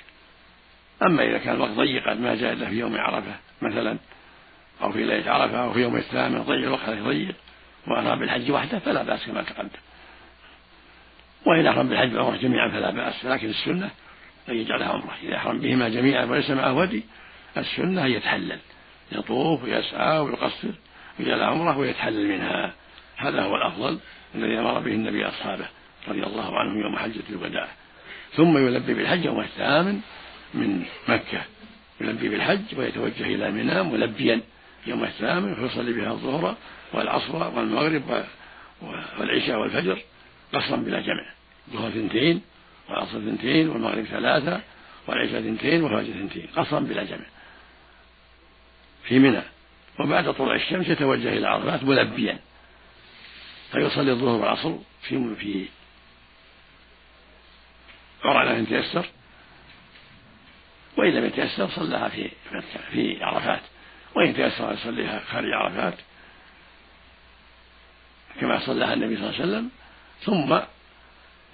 أما 1.01 1.23
إذا 1.23 1.37
كان 1.37 1.55
الوقت 1.55 1.71
ضيقا 1.71 2.13
ما 2.13 2.35
جاء 2.35 2.53
إلا 2.53 2.69
في 2.69 2.79
يوم 2.79 2.97
عرفة 2.97 3.35
مثلا 3.61 3.97
أو 4.81 4.91
في 4.91 5.03
ليلة 5.03 5.31
عرفة 5.31 5.63
أو 5.63 5.73
في 5.73 5.79
يوم 5.79 5.95
الثامن 5.95 6.41
ضيق 6.41 6.57
الوقت 6.57 6.89
ضيق 6.89 7.35
وأمر 7.87 8.15
بالحج 8.15 8.51
وحده 8.51 8.79
فلا 8.79 9.03
بأس 9.03 9.25
كما 9.25 9.41
تقدم. 9.41 9.69
وإن 11.45 11.67
أحرم 11.67 11.89
بالحج 11.89 12.13
والعمرة 12.13 12.37
جميعا 12.37 12.69
فلا 12.69 12.91
بأس. 12.91 13.25
لكن 13.25 13.49
السنة 13.49 13.89
أن 14.49 14.55
يجعلها 14.55 14.87
عمرة 14.87 15.13
إذا 15.23 15.35
أحرم 15.35 15.59
بهما 15.59 15.89
جميعا 15.89 16.25
وليس 16.25 16.49
معه 16.49 16.73
ودي 16.73 17.03
السنة 17.57 18.05
أن 18.05 18.11
يتحلل. 18.11 18.59
يطوف 19.11 19.63
ويسعى 19.63 20.19
ويقصر 20.19 20.71
ويجعل 21.19 21.43
عمرة 21.43 21.77
ويتحلل 21.77 22.27
منها. 22.27 22.73
هذا 23.17 23.41
هو 23.41 23.55
الأفضل 23.55 23.99
الذي 24.35 24.59
أمر 24.59 24.79
به 24.79 24.91
النبي 24.91 25.27
أصحابه 25.27 25.65
رضي 26.07 26.23
الله 26.23 26.59
عنهم 26.59 26.81
يوم 26.81 26.97
حجة 26.97 27.23
الوداع. 27.29 27.67
ثم 28.33 28.57
يلبي 28.57 28.93
بالحج 28.93 29.25
يوم 29.25 29.39
الثامن 29.39 29.99
من 30.53 30.85
مكة. 31.07 31.41
يلبي 32.01 32.29
بالحج 32.29 32.77
ويتوجه 32.77 33.23
إلى 33.23 33.51
منى 33.51 33.83
ملبيا. 33.83 34.41
يوم 34.87 35.03
الثامن 35.03 35.55
فيصلي 35.55 35.93
بها 35.93 36.11
الظهر 36.11 36.55
والعصر 36.93 37.35
والمغرب 37.35 38.25
والعشاء 39.19 39.59
والفجر 39.59 40.01
قصرا 40.53 40.75
بلا 40.75 41.01
جمع. 41.01 41.25
الظهر 41.67 41.87
اثنتين 41.87 42.41
والعصر 42.89 43.17
اثنتين 43.17 43.69
والمغرب 43.69 44.03
ثلاثة 44.03 44.61
والعشاء 45.07 45.39
اثنتين 45.39 45.83
والفجر 45.83 46.13
اثنتين 46.13 46.47
قصرا 46.55 46.79
بلا 46.79 47.03
جمع. 47.03 47.25
في 49.03 49.19
منى. 49.19 49.41
وبعد 49.99 50.33
طلوع 50.33 50.55
الشمس 50.55 50.87
يتوجه 50.87 51.29
إلى 51.29 51.47
عرفات 51.47 51.83
ملبيا. 51.83 52.39
فيصلي 53.71 54.11
الظهر 54.11 54.41
والعصر 54.41 54.75
في 55.01 55.35
في 55.35 55.65
عرعنا 58.23 58.57
إن 58.57 58.67
تيسر 58.67 59.05
وإن 60.97 61.13
لم 61.13 61.25
يتيسر 61.25 61.69
صلىها 61.69 62.09
في 62.09 62.29
في 62.91 63.23
عرفات. 63.23 63.61
وإن 64.17 64.33
تيسر 64.33 64.73
يصليها 64.73 65.19
خارج 65.31 65.53
عرفات 65.53 65.93
كما 68.41 68.59
صلىها 68.59 68.93
النبي 68.93 69.15
صلى 69.15 69.29
الله 69.29 69.41
عليه 69.41 69.43
وسلم 69.43 69.69
ثم 70.21 70.59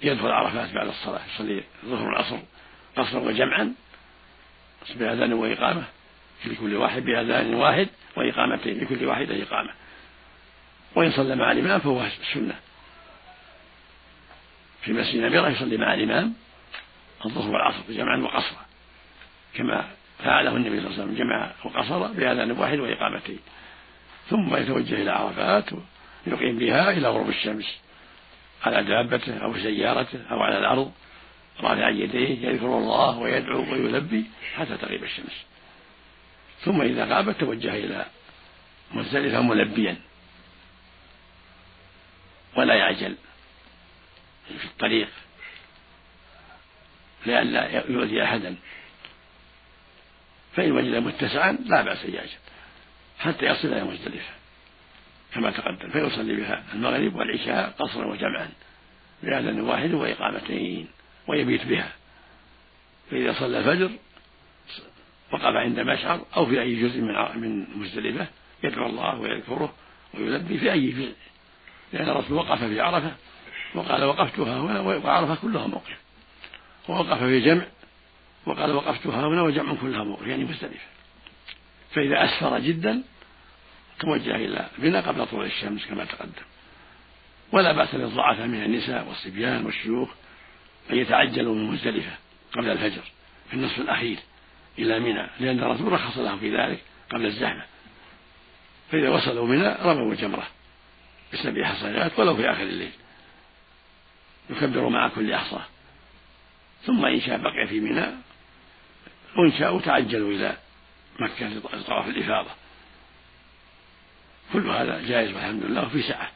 يدخل 0.02 0.28
عرفات 0.32 0.72
بعد 0.72 0.88
الصلاة 0.88 1.20
يصلي 1.34 1.64
الظهر 1.82 2.06
والعصر 2.06 2.38
قصرا 2.96 3.20
وجمعا 3.20 3.74
بأذان 4.94 5.32
وإقامة 5.32 5.84
لكل 6.46 6.76
واحد 6.76 7.02
بأذان 7.02 7.54
واحد 7.54 7.88
وإقامتين 8.16 8.80
لكل 8.80 9.06
واحدة 9.06 9.42
إقامة. 9.42 9.70
وإن 10.94 11.12
صلى 11.12 11.36
مع 11.36 11.52
الإمام 11.52 11.80
فهو 11.80 12.02
السنة 12.02 12.54
في 14.82 14.92
مسجد 14.92 15.20
نميرة 15.20 15.48
يصلي 15.48 15.76
مع 15.76 15.94
الإمام 15.94 16.34
الظهر 17.24 17.50
والعصر 17.50 17.82
جمعا 17.88 18.16
وقصرا 18.16 18.66
كما 19.54 19.88
فعله 20.18 20.56
النبي 20.56 20.80
صلى 20.80 20.86
الله 20.86 21.02
عليه 21.02 21.02
وسلم 21.02 21.14
جمع 21.14 21.50
وقصر 21.64 22.12
بأذان 22.12 22.50
واحد 22.50 22.78
وإقامتين 22.78 23.38
ثم 24.30 24.56
يتوجه 24.56 24.94
إلى 24.94 25.10
عرفات 25.10 25.70
يقيم 26.26 26.58
بها 26.58 26.90
إلى 26.90 27.08
غروب 27.08 27.28
الشمس. 27.28 27.78
على 28.64 28.84
دابته 28.84 29.38
أو 29.38 29.54
سيارته 29.54 30.18
أو 30.30 30.42
على 30.42 30.58
الأرض. 30.58 30.92
رافعا 31.60 31.90
يديه 31.90 32.48
يذكر 32.48 32.78
الله 32.78 33.18
ويدعو 33.18 33.72
ويلبي 33.72 34.24
حتى 34.56 34.76
تغيب 34.76 35.04
الشمس. 35.04 35.44
ثم 36.60 36.82
إذا 36.82 37.04
غابت 37.04 37.40
توجه 37.40 37.74
إلى 37.74 38.06
مزدلفة 38.92 39.42
ملبيا. 39.42 39.96
ولا 42.56 42.74
يعجل 42.74 43.16
في 44.58 44.64
الطريق. 44.64 45.08
لئلا 47.26 47.88
يؤذي 47.88 48.24
أحدا. 48.24 48.56
فإن 50.56 50.72
وجد 50.72 50.94
متسعا 50.94 51.52
لا 51.52 51.82
بأس 51.82 52.04
يعجل 52.04 52.30
حتى 53.18 53.46
يصل 53.46 53.68
إلى 53.68 53.84
مزدلفة 53.84 54.32
كما 55.34 55.50
تقدم 55.50 55.90
فيصلي 55.90 56.36
بها 56.36 56.64
المغرب 56.74 57.14
والعشاء 57.14 57.74
قصرا 57.78 58.06
وجمعا 58.06 58.48
بأذان 59.22 59.60
واحد 59.60 59.94
وإقامتين 59.94 60.88
ويبيت 61.28 61.66
بها. 61.66 61.92
فإذا 63.10 63.32
صلى 63.32 63.58
الفجر 63.58 63.90
وقف 65.32 65.56
عند 65.56 65.80
مشعر 65.80 66.20
أو 66.36 66.46
في 66.46 66.62
أي 66.62 66.82
جزء 66.82 67.00
من 67.00 67.40
من 67.40 67.66
مزدلفة 67.76 68.26
يدعو 68.64 68.86
الله 68.86 69.20
ويذكره 69.20 69.74
ويلبي 70.14 70.58
في 70.58 70.72
أي 70.72 70.90
جزء 70.90 71.14
لأن 71.92 72.08
الرسول 72.08 72.36
وقف 72.36 72.64
في 72.64 72.80
عرفة 72.80 73.12
وقال 73.74 74.04
وقفتها 74.04 74.60
هنا 74.60 74.80
وعرفة 74.80 75.34
كلها 75.34 75.66
موقف 75.66 75.98
ووقف 76.88 77.18
في 77.18 77.40
جمع 77.40 77.64
وقال 78.46 78.72
وقفتها 78.72 79.28
هنا 79.28 79.42
وجمع 79.42 79.74
كلها 79.74 80.04
موقف 80.04 80.26
يعني 80.26 80.44
مزدلفة 80.44 80.86
فإذا 81.94 82.24
أسفر 82.24 82.58
جدا 82.58 83.02
توجه 84.00 84.36
إلى 84.36 84.68
بنا 84.78 85.00
قبل 85.00 85.26
طلوع 85.26 85.44
الشمس 85.44 85.86
كما 85.86 86.04
تقدم. 86.04 86.42
ولا 87.52 87.72
بأس 87.72 87.94
للضعفاء 87.94 88.46
من 88.46 88.62
النساء 88.62 89.08
والصبيان 89.08 89.66
والشيوخ 89.66 90.08
أن 90.90 90.96
يتعجلوا 90.96 91.54
من 91.54 91.64
مزدلفة 91.64 92.12
قبل 92.52 92.70
الفجر 92.70 93.02
في 93.48 93.54
النصف 93.54 93.78
الأخير 93.78 94.18
إلى 94.78 95.00
منى 95.00 95.26
لأن 95.40 95.58
الرسول 95.58 95.92
رخص 95.92 96.18
لهم 96.18 96.38
في 96.38 96.56
ذلك 96.56 96.82
قبل 97.10 97.26
الزحمة. 97.26 97.64
فإذا 98.92 99.08
وصلوا 99.08 99.46
منى 99.46 99.76
رموا 99.82 100.12
الجمرة 100.12 100.46
بسبع 101.32 101.64
حصيات 101.64 102.18
ولو 102.18 102.36
في 102.36 102.50
آخر 102.50 102.62
الليل. 102.62 102.92
يكبر 104.50 104.88
مع 104.88 105.08
كل 105.08 105.32
أحصى. 105.32 105.60
ثم 106.82 107.04
إن 107.04 107.20
شاء 107.20 107.38
بقي 107.38 107.66
في 107.68 107.80
منى 107.80 108.06
وإن 109.36 109.52
شاءوا 109.58 109.80
تعجلوا 109.80 110.30
إلى 110.30 110.56
مكة 111.20 111.48
لطواف 111.48 112.08
الإفاضة. 112.08 112.50
كل 114.52 114.68
هذا 114.68 115.02
جائز 115.08 115.32
والحمد 115.32 115.64
لله 115.64 115.86
وفي 115.86 116.02
سعة. 116.02 116.28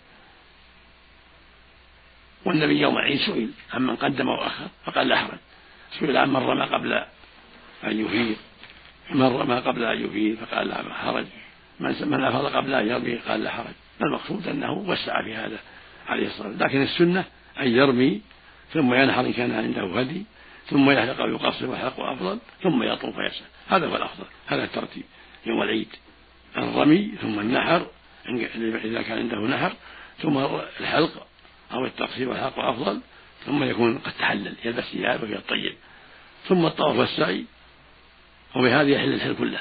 والنبي 2.44 2.80
يوم 2.80 2.98
العيد 2.98 3.20
سئل 3.20 3.50
عمن 3.74 3.96
قدم 3.96 4.28
وأخر 4.28 4.66
فقال 4.84 5.08
لا 5.08 5.16
حرج 5.16 5.38
سئل 5.98 6.16
عن 6.16 6.30
من 6.30 6.36
رمى 6.36 6.64
قبل 6.64 6.92
أن 7.84 8.04
يفيض. 8.04 8.36
من 9.10 9.22
رمى 9.22 9.54
قبل 9.54 9.84
أن 9.84 10.04
يفيض 10.04 10.36
فقال 10.36 10.68
لا 10.68 10.94
حرج. 10.94 11.26
من 11.80 12.08
من 12.08 12.24
أفاض 12.24 12.46
قبل 12.46 12.74
أن 12.74 12.88
يرمي 12.88 13.14
قال 13.14 13.44
لا 13.44 13.50
حرج 13.50 13.74
المقصود 14.02 14.48
أنه 14.48 14.72
وسع 14.72 15.22
في 15.22 15.34
هذا 15.34 15.58
عليه 16.08 16.26
الصلاة 16.26 16.48
والسلام. 16.48 16.68
لكن 16.68 16.82
السنة 16.82 17.24
أن 17.60 17.68
يرمي 17.68 18.20
ثم 18.72 18.94
ينحر 18.94 19.20
إن 19.20 19.32
كان 19.32 19.54
عنده 19.54 20.00
هدي. 20.00 20.24
ثم 20.70 20.90
يحلق 20.90 21.20
أو 21.20 21.30
يقصر 21.30 21.66
والحلق 21.66 22.00
أفضل 22.00 22.38
ثم 22.62 22.82
يطوف 22.82 23.18
ويسعى. 23.18 23.48
هذا 23.68 23.86
هو 23.86 23.96
الأفضل. 23.96 24.24
هذا 24.46 24.64
الترتيب. 24.64 25.04
يوم 25.46 25.62
العيد 25.62 25.88
الرمي 26.56 27.12
ثم 27.20 27.40
النحر 27.40 27.86
إذا 28.84 29.02
كان 29.02 29.18
عنده 29.18 29.36
نحر 29.36 29.72
ثم 30.22 30.38
الحلق 30.80 31.26
أو 31.72 31.84
التقصير 31.84 32.28
والحلق 32.28 32.58
أفضل 32.58 33.00
ثم 33.46 33.62
يكون 33.62 33.98
قد 33.98 34.12
تحلل 34.12 34.54
يلبس 34.64 34.84
ثيابه 34.84 35.30
ويطيب 35.30 35.74
ثم 36.48 36.66
الطواف 36.66 36.96
والسعي 36.96 37.44
وبهذا 38.56 38.88
يحل 38.88 39.12
الحل 39.12 39.34
كله. 39.34 39.60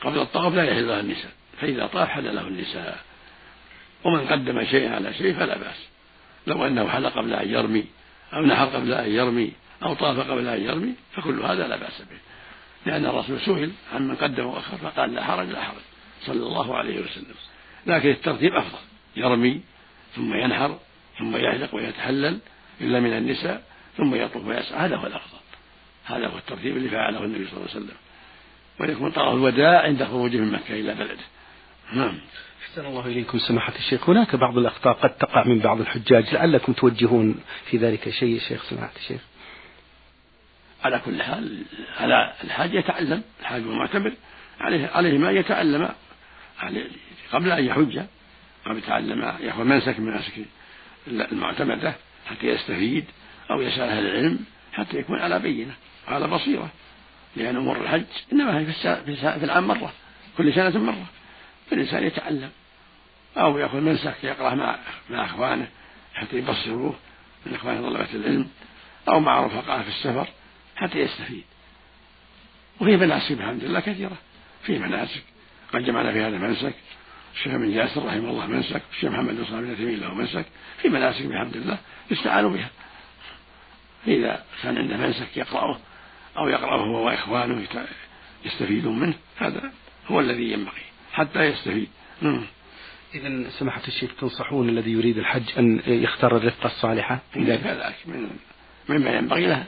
قبل 0.00 0.18
الطواف 0.18 0.54
لا 0.54 0.64
يحل 0.64 0.88
له 0.88 1.00
النساء 1.00 1.32
فإذا 1.60 1.86
طاف 1.86 2.08
حل 2.08 2.34
له 2.34 2.48
النساء. 2.48 3.04
ومن 4.04 4.26
قدم 4.26 4.64
شيئا 4.64 4.94
على 4.94 5.14
شيء 5.14 5.34
فلا 5.34 5.58
بأس. 5.58 5.88
لو 6.46 6.66
أنه 6.66 6.88
حل 6.88 7.06
قبل 7.06 7.34
أن 7.34 7.48
يرمي 7.48 7.84
أو 8.34 8.42
نحر 8.42 8.66
قبل 8.66 8.92
أن 8.92 9.10
يرمي 9.10 9.52
أو 9.82 9.94
طاف 9.94 10.30
قبل 10.30 10.48
أن 10.48 10.62
يرمي 10.62 10.94
فكل 11.12 11.40
هذا 11.40 11.68
لا 11.68 11.76
بأس 11.76 12.02
به. 12.02 12.18
لأن 12.86 13.06
الرسول 13.06 13.40
سئل 13.40 13.70
عن 13.94 14.08
من 14.08 14.14
قدم 14.14 14.46
وأخر 14.46 14.76
فقال 14.76 15.14
لا 15.14 15.24
حرج 15.24 15.48
لا 15.48 15.62
حرج. 15.62 15.82
صلى 16.26 16.46
الله 16.46 16.76
عليه 16.76 17.00
وسلم. 17.00 17.34
لكن 17.86 18.08
الترتيب 18.08 18.54
أفضل. 18.54 18.78
يرمي 19.16 19.60
ثم 20.14 20.34
ينحر 20.34 20.78
ثم 21.18 21.36
يحلق 21.36 21.74
ويتحلل 21.74 22.38
إلا 22.80 23.00
من 23.00 23.12
النساء 23.12 23.62
ثم 23.96 24.14
يطوف 24.14 24.46
ويسعى. 24.46 24.86
هذا 24.86 24.96
هو 24.96 25.06
الأفضل. 25.06 25.38
هذا 26.04 26.26
هو 26.26 26.38
الترتيب 26.38 26.76
اللي 26.76 26.88
فعله 26.88 27.24
النبي 27.24 27.46
صلى 27.46 27.56
الله 27.56 27.68
عليه 27.74 27.84
وسلم. 27.84 27.96
ويكون 28.80 29.10
طواف 29.10 29.34
الوداع 29.34 29.82
عند 29.82 30.04
خروجه 30.04 30.36
من 30.36 30.52
مكة 30.52 30.74
إلى 30.74 30.94
بلده. 30.94 31.24
نعم. 31.92 32.18
أحسن 32.62 32.86
الله 32.86 33.06
إليكم 33.06 33.38
سماحة 33.38 33.72
الشيخ. 33.76 34.08
هناك 34.08 34.36
بعض 34.36 34.58
الأخطاء 34.58 34.92
قد 34.92 35.16
تقع 35.16 35.44
من 35.44 35.58
بعض 35.58 35.80
الحجاج 35.80 36.34
لعلكم 36.34 36.72
توجهون 36.72 37.40
في 37.70 37.76
ذلك 37.76 38.10
شيء 38.10 38.40
شيخ 38.40 38.64
سماحة 38.70 38.92
الشيخ. 38.96 39.20
على 40.84 40.98
كل 40.98 41.22
حال 41.22 41.62
على 42.00 42.32
الحاج 42.44 42.74
يتعلم 42.74 43.22
الحاج 43.40 43.62
المعتمر 43.62 44.12
عليه 44.60 44.90
عليه 44.94 45.18
ما 45.18 45.30
يتعلم 45.30 45.88
قبل 47.32 47.50
أن 47.50 47.64
يحج 47.64 48.02
قبل 48.66 48.78
يتعلم 48.78 49.34
يأخذ 49.40 49.64
منسك 49.64 49.98
من 50.00 50.06
مناسك 50.06 50.32
المعتمدة 51.08 51.94
حتى 52.26 52.46
يستفيد 52.46 53.04
أو 53.50 53.60
يسأل 53.60 53.88
أهل 53.88 54.06
العلم 54.06 54.38
حتى 54.72 54.96
يكون 54.96 55.18
على 55.18 55.38
بينة 55.38 55.74
على 56.08 56.26
بصيرة. 56.26 56.70
لأن 57.36 57.56
أمور 57.56 57.76
الحج 57.76 58.04
إنما 58.32 58.58
هي 58.58 58.66
في 59.12 59.44
العام 59.44 59.68
مرة 59.68 59.92
كل 60.38 60.54
سنة 60.54 60.78
مرة. 60.78 61.06
فالإنسان 61.70 62.04
يتعلم 62.04 62.50
أو 63.36 63.58
يأخذ 63.58 63.80
منسك 63.80 64.14
يقرأ 64.22 64.54
مع 64.54 64.78
مع 65.10 65.24
إخوانه 65.24 65.68
حتى 66.14 66.36
يبصروه 66.36 66.94
من 67.46 67.54
إخوان 67.54 67.82
طلبة 67.82 68.08
العلم 68.14 68.48
أو 69.08 69.20
مع 69.20 69.46
رفقائه 69.46 69.82
في 69.82 69.88
السفر. 69.88 70.28
حتى 70.82 70.98
يستفيد. 70.98 71.44
وفي 72.80 72.96
مناسك 72.96 73.30
الحمد 73.30 73.64
لله 73.64 73.80
كثيرة. 73.80 74.16
في 74.62 74.78
مناسك. 74.78 75.22
قد 75.72 75.84
جمعنا 75.84 76.12
في 76.12 76.20
هذا 76.20 76.38
منسك. 76.38 76.74
الشيخ 77.34 77.52
بن 77.52 77.74
جاسر 77.74 78.06
رحمه 78.06 78.30
الله 78.30 78.46
منسك. 78.46 78.82
الشيخ 78.92 79.10
محمد 79.10 79.36
بن 79.36 79.44
صالح 79.44 79.60
بن 79.60 79.76
تيمية 79.76 79.96
له 79.96 80.14
منسك. 80.14 80.46
في 80.82 80.88
مناسك 80.88 81.26
بحمد 81.26 81.56
الله 81.56 81.78
يستعان 82.10 82.48
بها. 82.48 82.70
فإذا 84.06 84.44
كان 84.62 84.78
عنده 84.78 84.96
منسك 84.96 85.36
يقرأه 85.36 85.78
أو 86.36 86.48
يقرأه 86.48 86.86
هو 86.86 87.06
وإخوانه 87.06 87.66
يستفيدون 88.44 88.98
منه 88.98 89.14
هذا 89.36 89.72
هو 90.06 90.20
الذي 90.20 90.52
ينبغي 90.52 90.82
حتى 91.12 91.44
يستفيد. 91.44 91.88
إذا 93.14 93.50
سماحة 93.50 93.82
الشيخ 93.88 94.10
تنصحون 94.20 94.68
الذي 94.68 94.92
يريد 94.92 95.18
الحج 95.18 95.58
أن 95.58 95.80
يختار 95.86 96.36
الرفقة 96.36 96.66
الصالحة؟ 96.66 97.18
ذلك 97.36 97.62
كذلك 97.62 97.96
من 98.06 98.30
مما 98.88 99.10
ينبغي 99.10 99.46
له. 99.46 99.64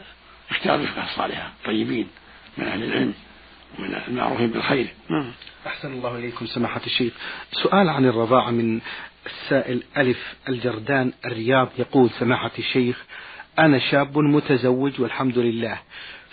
اختيار 0.50 0.74
الرفقة 0.74 1.04
الصالحة 1.04 1.52
طيبين 1.64 2.06
من 2.58 2.64
أهل 2.64 2.82
العلم 2.84 3.14
ومن 3.78 3.94
المعروفين 4.08 4.50
بالخير. 4.50 4.86
أحسن 5.66 5.92
الله 5.92 6.18
إليكم 6.18 6.46
سماحة 6.46 6.80
الشيخ. 6.86 7.12
سؤال 7.52 7.88
عن 7.88 8.06
الرضاعة 8.06 8.50
من 8.50 8.80
السائل 9.26 9.82
ألف 9.96 10.34
الجردان 10.48 11.12
الرياض. 11.26 11.68
يقول 11.78 12.10
سماحة 12.10 12.50
الشيخ 12.58 13.04
أنا 13.58 13.78
شاب 13.78 14.18
متزوج 14.18 15.00
والحمد 15.00 15.38
لله 15.38 15.78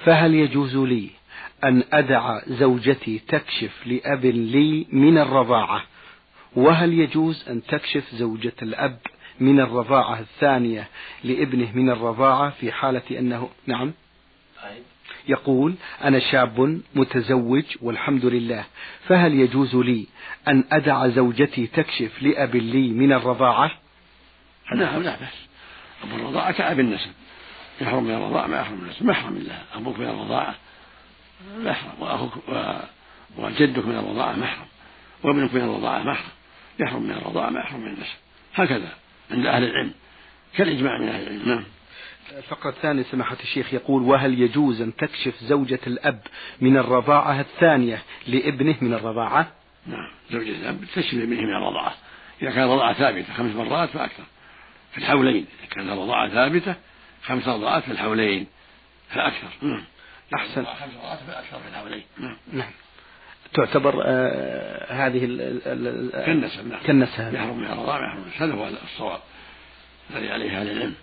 فهل 0.06 0.36
يجوز 0.36 0.76
لي 0.76 1.10
أن 1.64 1.84
أدع 1.94 2.40
زوجتي 2.48 3.20
تكشف 3.28 3.88
لأب 3.88 4.26
لي 4.26 4.88
من 4.92 5.18
الرضاعة؟ 5.18 5.84
وهل 6.56 6.94
يجوز 6.94 7.50
أن 7.50 7.64
تكشف 7.64 8.04
زوجة 8.16 8.54
الأب 8.62 9.00
من 9.42 9.60
الرضاعة 9.60 10.20
الثانية 10.20 10.88
لابنه 11.24 11.72
من 11.74 11.90
الرضاعة 11.90 12.50
في 12.50 12.72
حالة 12.72 13.02
أنه 13.20 13.50
نعم. 13.68 13.94
يقول 15.28 15.76
أنا 16.04 16.20
شاب 16.20 16.82
متزوج 16.96 17.64
والحمد 17.82 18.26
لله 18.26 18.66
فهل 19.08 19.34
يجوز 19.34 19.76
لي 19.76 20.08
أن 20.48 20.64
أدع 20.72 21.08
زوجتي 21.08 21.68
تكشف 21.68 22.22
لأب 22.22 22.56
لي 22.56 22.88
من 22.88 23.14
الرضاعة؟ 23.14 23.72
نعم 24.76 25.04
لا 25.04 25.16
بأس. 25.20 25.48
أبو 26.04 26.16
الرضاعة 26.16 26.52
كأب 26.52 26.80
النسب. 26.80 27.12
يحرم 27.82 28.04
من 28.04 28.14
الرضاعة 28.14 28.48
ما 28.48 28.60
يحرم 28.60 28.78
من 28.78 28.84
النسب. 28.84 29.06
محرم 29.06 29.38
له 29.38 29.62
أبوك 29.74 30.00
من 30.00 30.06
الرضاعة. 30.08 30.56
محرم 31.58 31.92
وأخوك 32.00 32.34
وجدك 33.38 33.86
من 33.86 33.96
الرضاعة 33.96 34.36
محرم 34.36 34.66
وابنك 35.24 35.54
من 35.54 35.62
الرضاعة 35.62 36.04
محرم 36.04 36.32
يحرم 36.80 37.04
من 37.04 37.12
الرضاعة 37.12 37.50
ما 37.50 37.60
يحرم 37.60 37.82
من 37.82 37.88
النسب. 37.88 38.18
هكذا. 38.56 39.01
عند 39.32 39.46
أهل 39.46 39.64
العلم. 39.64 39.92
كالإجماع 40.54 40.98
من 40.98 41.10
أهل 41.10 41.24
العلم. 41.24 41.50
نعم. 41.50 41.64
الفقرة 42.38 42.70
الثانية 42.70 43.04
سماحة 43.04 43.38
الشيخ 43.44 43.74
يقول 43.74 44.04
وهل 44.04 44.42
يجوز 44.42 44.82
أن 44.82 44.96
تكشف 44.96 45.44
زوجة 45.44 45.80
الأب 45.88 46.22
من 46.62 46.78
الرضاعة 46.78 47.40
الثانية 47.40 48.02
لابنه 48.28 48.76
من 48.82 48.94
الرضاعة؟ 48.94 49.52
نعم. 49.88 50.12
زوجة 50.32 50.50
الأب 50.50 50.86
تكشف 50.96 51.14
لابنه 51.14 51.42
من 51.42 51.56
الرضاعة. 51.56 51.94
إذا 52.42 52.52
كان 52.52 52.64
الرضاعة 52.64 52.94
ثابتة 52.94 53.34
خمس 53.34 53.56
مرات 53.56 53.90
فأكثر. 53.90 54.24
في 54.92 54.98
الحولين 54.98 55.46
إذا 55.60 55.70
كانت 55.70 55.90
الرضاعة 55.90 56.30
ثابتة 56.30 56.76
خمس 57.24 57.48
رضاعات 57.48 57.84
في 57.84 57.92
الحولين 57.92 58.48
فأكثر. 59.10 59.50
نعم. 59.62 59.84
أحسن. 60.36 60.66
خمس 60.66 60.94
رضاعات 61.00 61.20
فأكثر 61.20 61.60
في 61.60 61.68
الحولين. 61.70 62.04
نعم. 62.18 62.38
نعم. 62.54 62.72
تعتبر 63.54 64.04
آه 64.06 64.94
هذه 64.94 65.20
كالنسب 66.26 66.68
نعم. 66.68 66.80
كالنسب. 66.86 67.34
يحرم 67.34 67.58
من 67.58 67.66
الرضاعة 67.66 68.08
يحرم. 68.08 68.24
هذا 68.38 68.54
هو 68.54 68.68
الصواب 68.68 69.20
الذي 70.16 70.32
عليه 70.32 70.62
أهل 70.62 70.72
العلم. 70.72 70.94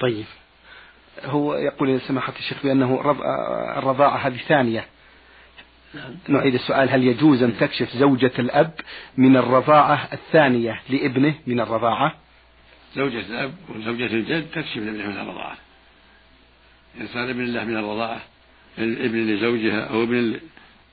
طيب. 0.00 0.24
هو 1.24 1.54
يقول 1.54 2.00
سماحة 2.00 2.32
الشيخ 2.38 2.62
بأنه 2.62 3.00
الرضاعة 3.78 4.16
هذه 4.16 4.36
ثانية. 4.36 4.84
نعيد 6.28 6.54
السؤال 6.54 6.90
هل 6.90 7.04
يجوز 7.04 7.42
أن 7.42 7.58
تكشف 7.58 7.96
زوجة 7.96 8.32
الأب 8.38 8.80
من 9.16 9.36
الرضاعة 9.36 10.08
الثانية 10.12 10.80
لابنه 10.88 11.34
من 11.46 11.60
الرضاعة؟ 11.60 12.14
زوجة 12.94 13.20
الأب 13.20 13.54
وزوجة 13.68 14.06
الجد 14.06 14.46
تكشف 14.50 14.76
لابنه 14.76 15.06
من 15.06 15.18
الرضاعة. 15.18 15.56
إن 17.00 17.06
صار 17.06 17.30
ابن 17.30 17.40
الله 17.40 17.64
من 17.64 17.76
الرضاعة 17.76 18.20
الابن 18.78 19.26
لزوجها 19.26 19.84
أو 19.84 20.02
ابن 20.02 20.40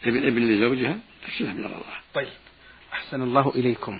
ابن 0.05 0.27
ابن 0.27 0.41
لزوجها؟ 0.41 0.97
تكشفه 1.25 1.53
من 1.53 1.65
الرضاعة 1.65 2.01
طيب. 2.13 2.27
أحسن 2.93 3.21
الله 3.21 3.49
إليكم. 3.55 3.99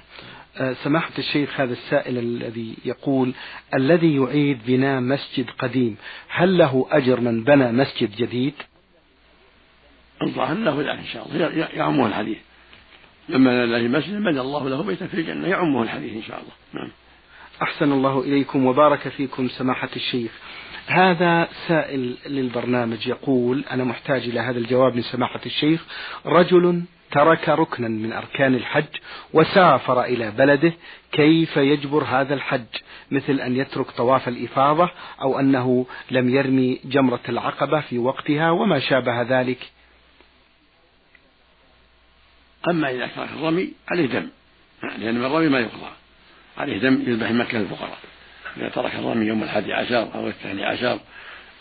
آه، 0.57 0.73
سماحة 0.73 1.11
الشيخ 1.17 1.59
هذا 1.59 1.73
السائل 1.73 2.17
الذي 2.17 2.75
يقول 2.85 3.33
الذي 3.73 4.15
يعيد 4.15 4.59
بناء 4.67 5.01
مسجد 5.01 5.49
قديم 5.49 5.97
هل 6.29 6.57
له 6.57 6.87
أجر 6.91 7.19
من 7.19 7.43
بنى 7.43 7.71
مسجد 7.71 8.15
جديد؟ 8.15 8.53
الظاهر 10.21 10.57
له؟ 10.57 10.81
ذلك 10.81 10.99
إن 10.99 11.05
شاء 11.05 11.27
الله. 11.27 11.67
يعمه 11.73 12.07
الحديث. 12.07 12.37
بنى 13.29 13.65
لله 13.65 13.99
مسجد 13.99 14.13
بنى 14.13 14.41
الله 14.41 14.69
له 14.69 14.83
بيتا 14.83 15.07
في 15.07 15.13
الجنة 15.13 15.47
يعمه 15.47 15.83
الحديث 15.83 16.13
إن 16.13 16.23
شاء 16.23 16.39
الله. 16.39 16.51
نعم. 16.73 16.91
أحسن 17.61 17.91
الله 17.91 18.21
إليكم 18.21 18.65
وبارك 18.65 19.07
فيكم 19.07 19.49
سماحة 19.49 19.89
الشيخ. 19.95 20.31
هذا 20.87 21.49
سائل 21.67 22.17
للبرنامج 22.25 23.07
يقول 23.07 23.63
أنا 23.71 23.83
محتاج 23.83 24.21
إلى 24.21 24.39
هذا 24.39 24.57
الجواب 24.57 24.95
من 24.95 25.01
سماحة 25.01 25.41
الشيخ. 25.45 25.85
رجل 26.25 26.83
ترك 27.11 27.49
ركنا 27.49 27.87
من 27.87 28.13
أركان 28.13 28.55
الحج 28.55 28.95
وسافر 29.33 30.03
إلى 30.03 30.31
بلده 30.31 30.73
كيف 31.11 31.57
يجبر 31.57 32.03
هذا 32.03 32.33
الحج؟ 32.33 32.65
مثل 33.11 33.39
أن 33.39 33.55
يترك 33.55 33.91
طواف 33.91 34.27
الإفاضة 34.27 34.89
أو 35.21 35.39
أنه 35.39 35.85
لم 36.11 36.29
يرمي 36.29 36.79
جمرة 36.85 37.19
العقبة 37.29 37.81
في 37.81 37.97
وقتها 37.97 38.51
وما 38.51 38.79
شابه 38.79 39.21
ذلك؟ 39.21 39.71
أما 42.69 42.91
إذا 42.91 43.07
ترك 43.07 43.29
الرمي 43.29 43.73
عليه 43.87 44.05
دم 44.05 44.29
لأن 44.97 45.15
من 45.15 45.25
الرمي 45.25 45.49
ما 45.49 45.59
يقضى. 45.59 45.91
عليه 46.57 46.77
دم 46.77 47.03
يذبح 47.07 47.31
مكة 47.31 47.57
الفقراء 47.57 47.97
إذا 48.57 48.69
ترك 48.69 48.95
الرمي 48.95 49.25
يوم 49.25 49.43
الحادي 49.43 49.73
عشر 49.73 50.15
أو 50.15 50.27
الثاني 50.27 50.65
عشر 50.65 50.99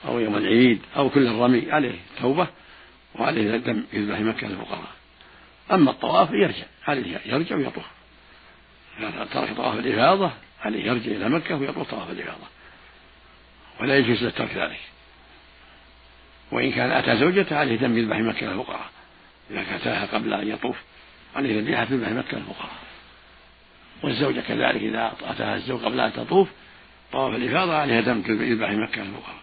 أو 0.09 0.19
يوم 0.21 0.37
العيد 0.37 0.81
أو 0.97 1.11
كل 1.11 1.27
الرمي 1.27 1.73
عليه 1.73 1.99
توبة 2.21 2.47
وعليه 3.15 3.57
دم 3.57 3.85
يذبح 3.93 4.21
مكة 4.21 4.47
الفقراء 4.47 4.93
أما 5.73 5.91
الطواف 5.91 6.31
يرجع 6.31 6.65
عليه 6.89 7.21
يرجع 7.27 7.57
ويطوف. 7.57 7.85
إذا 8.99 9.29
ترك 9.33 9.53
طواف 9.57 9.79
الإفاضة 9.79 10.33
عليه 10.63 10.85
يرجع 10.85 11.11
إلى 11.11 11.29
مكة 11.29 11.57
ويطوف 11.57 11.91
طواف 11.91 12.11
الإفاضة. 12.11 12.47
ولا 13.81 13.97
يجوز 13.99 14.23
له 14.25 14.31
ترك 14.31 14.57
ذلك. 14.57 14.81
وإن 16.53 16.73
كان 16.73 16.91
أتى 16.93 17.17
زوجته 17.17 17.57
عليه 17.57 17.77
دم 17.77 17.99
يذبح 17.99 18.17
مكة 18.17 18.53
الفقراء 18.53 18.91
إذا 19.51 19.77
أتاها 19.77 20.07
قبل 20.07 20.35
أن 20.35 20.49
يطوف 20.49 20.77
عليه 21.37 21.61
ذبيحة 21.61 21.85
تذبح 21.85 22.09
مكة 22.09 22.37
الفقراء 22.37 22.71
والزوجة 24.03 24.41
كذلك 24.41 24.83
إذا 24.83 25.13
أتاها 25.23 25.57
الزوج 25.57 25.83
قبل 25.83 26.01
أن 26.01 26.13
تطوف 26.13 26.49
طواف 27.13 27.35
الإفاضة 27.35 27.77
عليها 27.77 28.01
دم 28.01 28.23
يذبح 28.29 28.71
مكة 28.71 29.03
الفقراء 29.03 29.43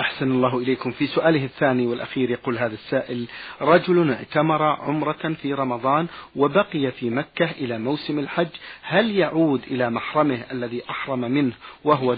أحسن 0.00 0.30
الله 0.30 0.58
إليكم. 0.58 0.90
في 0.90 1.06
سؤاله 1.06 1.44
الثاني 1.44 1.86
والأخير 1.86 2.30
يقول 2.30 2.58
هذا 2.58 2.74
السائل 2.74 3.26
رجل 3.60 4.10
اعتمر 4.10 4.62
عمرة 4.62 5.34
في 5.42 5.54
رمضان 5.54 6.06
وبقي 6.36 6.90
في 6.90 7.10
مكة 7.10 7.50
إلى 7.50 7.78
موسم 7.78 8.18
الحج 8.18 8.48
هل 8.82 9.10
يعود 9.10 9.62
إلى 9.70 9.90
محرمه 9.90 10.44
الذي 10.52 10.82
أحرم 10.90 11.20
منه 11.20 11.52
وهو 11.84 12.16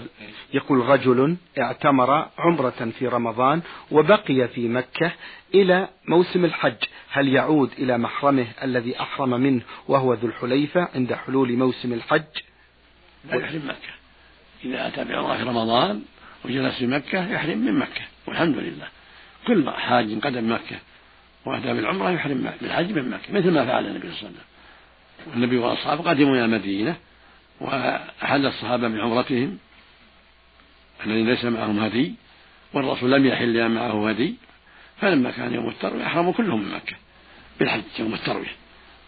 يقول 0.53 0.79
رجل 0.79 1.37
اعتمر 1.59 2.27
عمرة 2.37 2.91
في 2.99 3.07
رمضان 3.07 3.61
وبقي 3.91 4.47
في 4.47 4.67
مكة 4.67 5.11
إلى 5.55 5.89
موسم 6.07 6.45
الحج 6.45 6.83
هل 7.11 7.27
يعود 7.27 7.71
إلى 7.77 7.97
محرمه 7.97 8.47
الذي 8.63 9.01
أحرم 9.01 9.29
منه 9.29 9.61
وهو 9.87 10.13
ذو 10.13 10.27
الحليفة 10.27 10.87
عند 10.95 11.13
حلول 11.13 11.57
موسم 11.57 11.93
الحج؟ 11.93 12.46
لا 13.29 13.35
يحرم 13.35 13.61
مكة. 13.65 13.93
إذا 14.65 14.87
أتى 14.87 15.03
بعمرة 15.03 15.37
في 15.37 15.43
رمضان 15.43 16.03
وجلس 16.45 16.77
في 16.77 16.87
مكة 16.87 17.31
يحرم 17.31 17.57
من 17.57 17.79
مكة 17.79 18.01
والحمد 18.27 18.57
لله. 18.57 18.87
كل 19.47 19.69
حاج 19.69 20.19
قدم 20.19 20.53
مكة 20.53 20.79
وأتى 21.45 21.73
بالعمرة 21.73 22.11
يحرم 22.11 22.51
بالحج 22.61 22.91
من 22.91 23.09
مكة 23.09 23.33
مثل 23.33 23.51
ما 23.51 23.65
فعل 23.65 23.85
النبي 23.85 24.11
صلى 24.11 24.17
الله 24.17 24.17
عليه 24.19 24.29
وسلم. 24.29 24.43
والنبي 25.27 25.57
وأصحابه 25.57 26.09
قدموا 26.09 26.35
إلى 26.35 26.45
المدينة 26.45 26.95
وأحل 27.61 28.45
الصحابة 28.45 28.87
من 28.87 29.01
عمرتهم 29.01 29.57
الذي 31.05 31.23
ليس 31.23 31.45
معهم 31.45 31.79
هدي 31.79 32.13
والرسول 32.73 33.11
لم 33.11 33.25
يحل 33.25 33.69
معه 33.69 34.09
هدي. 34.09 34.35
فلما 35.01 35.31
كان 35.31 35.53
يوم 35.53 35.69
التروية 35.69 36.07
أحرموا 36.07 36.33
كلهم 36.33 36.63
من 36.63 36.71
مكة 36.71 36.95
بالحج 37.59 37.81
يوم 37.99 38.13
التروية. 38.13 38.55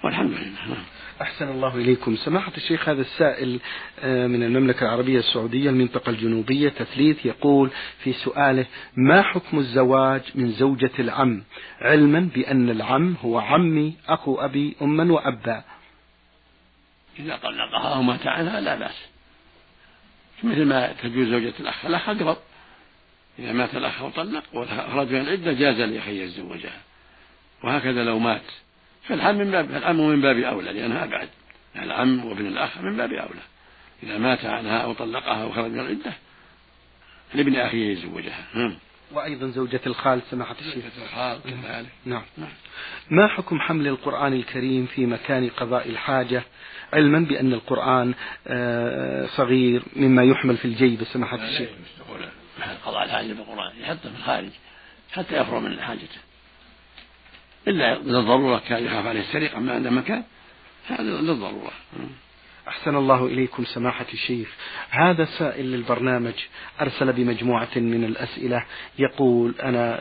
والحمد 0.03 0.31
لله. 0.31 0.77
أحسن 1.21 1.49
الله 1.49 1.75
إليكم. 1.75 2.15
سماحة 2.15 2.51
الشيخ 2.57 2.89
هذا 2.89 3.01
السائل 3.01 3.59
آه، 3.99 4.27
من 4.27 4.43
المملكة 4.43 4.83
العربية 4.83 5.19
السعودية 5.19 5.69
المنطقة 5.69 6.09
الجنوبية 6.09 6.69
تثليث 6.69 7.25
يقول 7.25 7.69
في 8.03 8.13
سؤاله 8.13 8.65
ما 8.95 9.21
حكم 9.21 9.59
الزواج 9.59 10.21
من 10.35 10.51
زوجة 10.51 10.91
العم؟ 10.99 11.43
علما 11.81 12.19
بأن 12.35 12.69
العم 12.69 13.15
هو 13.25 13.39
عمي 13.39 13.93
أخو 14.07 14.35
أبي 14.35 14.75
أما 14.81 15.13
وأبا. 15.13 15.63
إذا 17.19 17.35
طلقها 17.43 17.95
أو 17.95 18.01
مات 18.01 18.27
عنها 18.27 18.61
لا 18.61 18.75
بأس. 18.75 19.05
مثل 20.43 20.65
ما 20.65 20.93
تجوز 20.93 21.27
زوجة 21.27 21.53
الأخ 21.59 21.85
الأخ 21.85 22.09
أقرب. 22.09 22.37
إذا 23.39 23.51
مات 23.51 23.75
الأخ 23.75 24.01
وطلق 24.01 24.43
وخرج 24.53 25.13
من 25.13 25.21
العدة 25.21 25.53
جاز 25.53 25.81
لأخيه 25.81 26.23
يتزوجها 26.23 26.81
وهكذا 27.63 28.03
لو 28.03 28.19
مات 28.19 28.41
فالعم 29.09 29.37
من 29.37 29.51
باب 29.51 29.71
العم 29.71 29.97
من 29.97 30.21
باب 30.21 30.37
أولى 30.37 30.73
لأنها 30.73 31.03
أبعد 31.03 31.29
العم 31.75 32.25
وابن 32.25 32.45
الأخ 32.45 32.77
من 32.77 32.97
باب 32.97 33.13
أولى. 33.13 33.41
إذا 34.03 34.17
مات 34.17 34.45
عنها 34.45 34.77
أو 34.77 34.93
طلقها 34.93 35.43
أو 35.43 35.51
خرج 35.51 35.71
من 35.71 35.79
العدة 35.79 36.13
لابن 37.33 37.55
أخيه 37.55 37.91
يتزوجها 37.91 38.45
نعم. 38.53 38.75
وأيضا 39.11 39.47
زوجة 39.47 39.79
الخال 39.87 40.21
سماحة 40.31 40.55
الشيخ. 40.59 40.73
زوجة 40.75 41.05
الخال 41.05 41.39
كذلك. 41.43 41.89
نعم. 42.05 42.21
نعم. 42.37 42.49
ما 43.09 43.27
حكم 43.27 43.59
حمل 43.59 43.87
القرآن 43.87 44.33
الكريم 44.33 44.85
في 44.85 45.05
مكان 45.05 45.49
قضاء 45.49 45.89
الحاجة؟ 45.89 46.43
علما 46.93 47.19
بأن 47.19 47.53
القرآن 47.53 48.13
آه، 48.47 49.25
صغير 49.25 49.83
مما 49.95 50.23
يحمل 50.23 50.57
في 50.57 50.65
الجيب 50.65 51.03
سماحة 51.03 51.37
الشيخ. 51.37 51.69
قضاء 52.85 53.05
الحاجة 53.05 53.33
بالقرآن 53.33 53.71
يحطه 53.81 54.09
في 54.09 54.17
الخارج 54.17 54.49
حتى 55.11 55.37
يفرغ 55.37 55.59
من 55.59 55.81
حاجته. 55.81 56.28
إلا 57.67 57.95
للضرورة 57.95 58.61
كان 58.69 58.85
يخاف 58.85 59.05
عليه 59.05 59.19
السرقة 59.19 59.59
ما 59.59 59.73
عنده 59.73 59.89
مكان 59.89 60.23
هذا 60.87 61.03
للضرورة. 61.03 61.71
أحسن 62.67 62.95
الله 62.95 63.25
إليكم 63.25 63.65
سماحة 63.65 64.05
الشيخ. 64.13 64.55
هذا 64.89 65.25
سائل 65.25 65.65
للبرنامج 65.65 66.33
أرسل 66.81 67.13
بمجموعة 67.13 67.69
من 67.75 68.03
الأسئلة. 68.03 68.65
يقول 68.99 69.55
أنا 69.63 69.99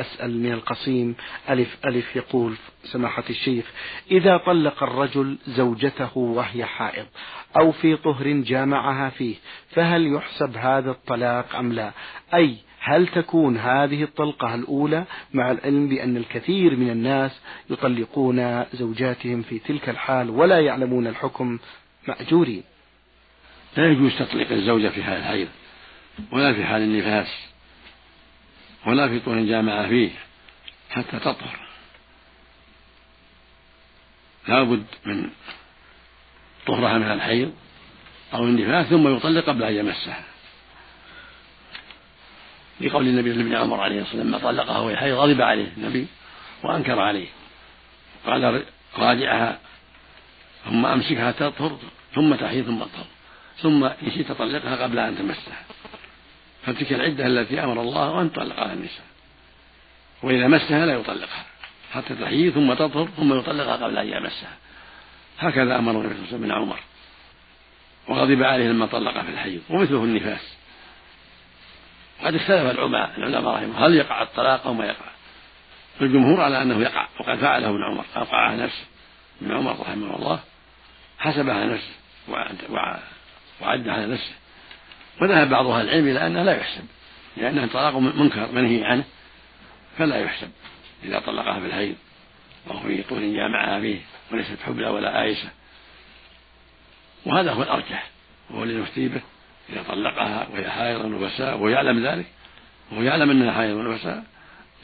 أسأل 0.00 0.42
من 0.42 0.52
القصيم. 0.52 1.14
ألف 1.50 1.76
ألف 1.84 2.16
يقول 2.16 2.54
سماحة 2.92 3.24
الشيخ 3.30 3.64
إذا 4.10 4.36
طلق 4.36 4.82
الرجل 4.82 5.36
زوجته 5.46 6.18
وهي 6.18 6.64
حائض 6.64 7.06
أو 7.60 7.72
في 7.72 7.96
طهر 7.96 8.28
جامعها 8.28 9.10
فيه 9.10 9.34
فهل 9.70 10.14
يحسب 10.14 10.56
هذا 10.56 10.90
الطلاق 10.90 11.56
أم 11.56 11.72
لا؟ 11.72 11.92
أي 12.34 12.56
هل 12.88 13.06
تكون 13.06 13.58
هذه 13.58 14.02
الطلقة 14.02 14.54
الأولى 14.54 15.04
مع 15.34 15.50
العلم 15.50 15.88
بأن 15.88 16.16
الكثير 16.16 16.76
من 16.76 16.90
الناس 16.90 17.40
يطلقون 17.70 18.64
زوجاتهم 18.72 19.42
في 19.42 19.58
تلك 19.58 19.88
الحال 19.88 20.30
ولا 20.30 20.60
يعلمون 20.60 21.06
الحكم 21.06 21.58
مأجورين؟ 22.08 22.62
لا 23.76 23.90
يجوز 23.90 24.18
تطليق 24.18 24.52
الزوجة 24.52 24.88
في 24.88 25.04
حال 25.04 25.16
الحيض 25.18 25.48
ولا 26.32 26.52
في 26.52 26.64
حال 26.64 26.82
النفاس 26.82 27.28
ولا 28.86 29.08
في 29.08 29.20
طول 29.20 29.48
جامع 29.48 29.88
فيه 29.88 30.10
حتى 30.90 31.18
تطهر. 31.18 31.68
لا 34.48 34.62
بد 34.62 34.86
من 35.06 35.30
طهرها 36.66 36.98
من 36.98 37.12
الحيض 37.12 37.52
أو 38.34 38.44
النفاس 38.44 38.86
ثم 38.86 39.16
يطلق 39.16 39.44
قبل 39.44 39.62
أن 39.62 39.74
يمسها. 39.74 40.35
لقول 42.80 43.08
النبي 43.08 43.32
لابن 43.32 43.54
عمر 43.54 43.80
عليه 43.80 44.02
الصلاة 44.02 44.22
لما 44.22 44.38
طلقها 44.38 44.78
وهي 44.78 44.96
حيض 44.96 45.14
غضب 45.14 45.42
عليه 45.42 45.72
النبي 45.76 46.06
وأنكر 46.64 47.00
عليه. 47.00 47.28
قال 48.26 48.64
راجعها 48.98 49.58
ثم 50.64 50.86
أمسكها 50.86 51.30
تطهر 51.32 51.78
ثم 52.14 52.34
تحيض 52.34 52.66
ثم 52.66 52.78
تطهر 52.78 53.06
ثم 53.58 53.84
إن 53.84 54.10
شئت 54.14 54.32
طلقها 54.32 54.82
قبل 54.82 54.98
أن 54.98 55.18
تمسها. 55.18 55.64
فتلك 56.62 56.92
العدة 56.92 57.26
التي 57.26 57.64
أمر 57.64 57.80
الله 57.80 58.20
أن 58.20 58.32
تطلق 58.32 58.60
على 58.60 58.72
النساء. 58.72 59.06
وإذا 60.22 60.46
مسها 60.46 60.86
لا 60.86 60.92
يطلقها 60.92 61.44
حتى 61.92 62.14
تحيض 62.14 62.52
ثم 62.52 62.74
تطهر 62.74 63.08
ثم 63.16 63.38
يطلقها 63.38 63.76
قبل 63.76 63.98
أن 63.98 64.06
يمسها. 64.06 64.56
هكذا 65.38 65.78
أمر 65.78 65.92
النبي 65.92 66.08
صلى 66.08 66.16
الله 66.16 66.26
عليه 66.26 66.36
وسلم 66.36 66.42
من 66.42 66.52
عمر. 66.52 66.78
وغضب 68.08 68.42
عليه 68.42 68.68
لما 68.68 68.86
طلق 68.86 69.22
في 69.22 69.30
الحيض 69.30 69.60
ومثله 69.70 70.04
النفاس. 70.04 70.55
قد 72.24 72.34
اختلف 72.34 72.70
العلماء 72.70 73.14
العلماء 73.18 73.54
رحمه 73.54 73.86
هل 73.86 73.94
يقع 73.94 74.22
الطلاق 74.22 74.66
أو 74.66 74.74
ما 74.74 74.86
يقع؟ 74.86 75.06
الجمهور 76.00 76.40
على 76.40 76.62
أنه 76.62 76.80
يقع. 76.80 77.08
وقد 77.20 77.38
فعله 77.38 77.68
ابن 77.68 77.82
عمر. 77.82 78.04
اوقعها 78.16 78.56
نفسه 78.56 78.84
ابن 79.42 79.52
عمر 79.52 79.80
رحمه 79.80 80.16
الله 80.16 80.40
حسبها 81.18 81.64
نفسه 81.64 81.94
وعدها 83.60 84.06
نفسه. 84.06 84.34
وذهب 85.20 85.48
بعض 85.48 85.66
أهل 85.66 85.88
العلم 85.88 86.08
إلى 86.08 86.26
أنه 86.26 86.42
لا 86.42 86.56
يحسب. 86.56 86.84
لأنه 87.36 87.66
طلاق 87.66 87.96
منكر 87.96 88.52
منهي 88.52 88.84
عنه. 88.84 89.04
فلا 89.98 90.16
يحسب. 90.16 90.50
إذا 91.04 91.18
طلقها 91.18 91.60
في 91.60 91.66
الحيض 91.66 91.96
أو 92.70 92.80
في 92.80 93.02
طول 93.02 93.36
جامعها 93.36 93.80
فيه 93.80 94.00
وليست 94.32 94.58
حبلى 94.66 94.88
ولا 94.88 95.22
آيسة. 95.22 95.50
وهذا 97.26 97.52
هو 97.52 97.62
الأرجح. 97.62 98.10
وهو 98.50 98.64
الذي 98.64 99.08
به. 99.08 99.20
إذا 99.68 99.82
طلقها 99.82 100.48
وهي 100.52 100.70
حائض 100.70 101.04
ونفساء 101.04 101.54
وهو 101.54 101.68
يعلم 101.68 102.06
ذلك 102.06 102.26
وهو 102.92 103.02
يعلم 103.02 103.30
أنها 103.30 103.52
حائض 103.52 103.76
ونفساء 103.76 104.24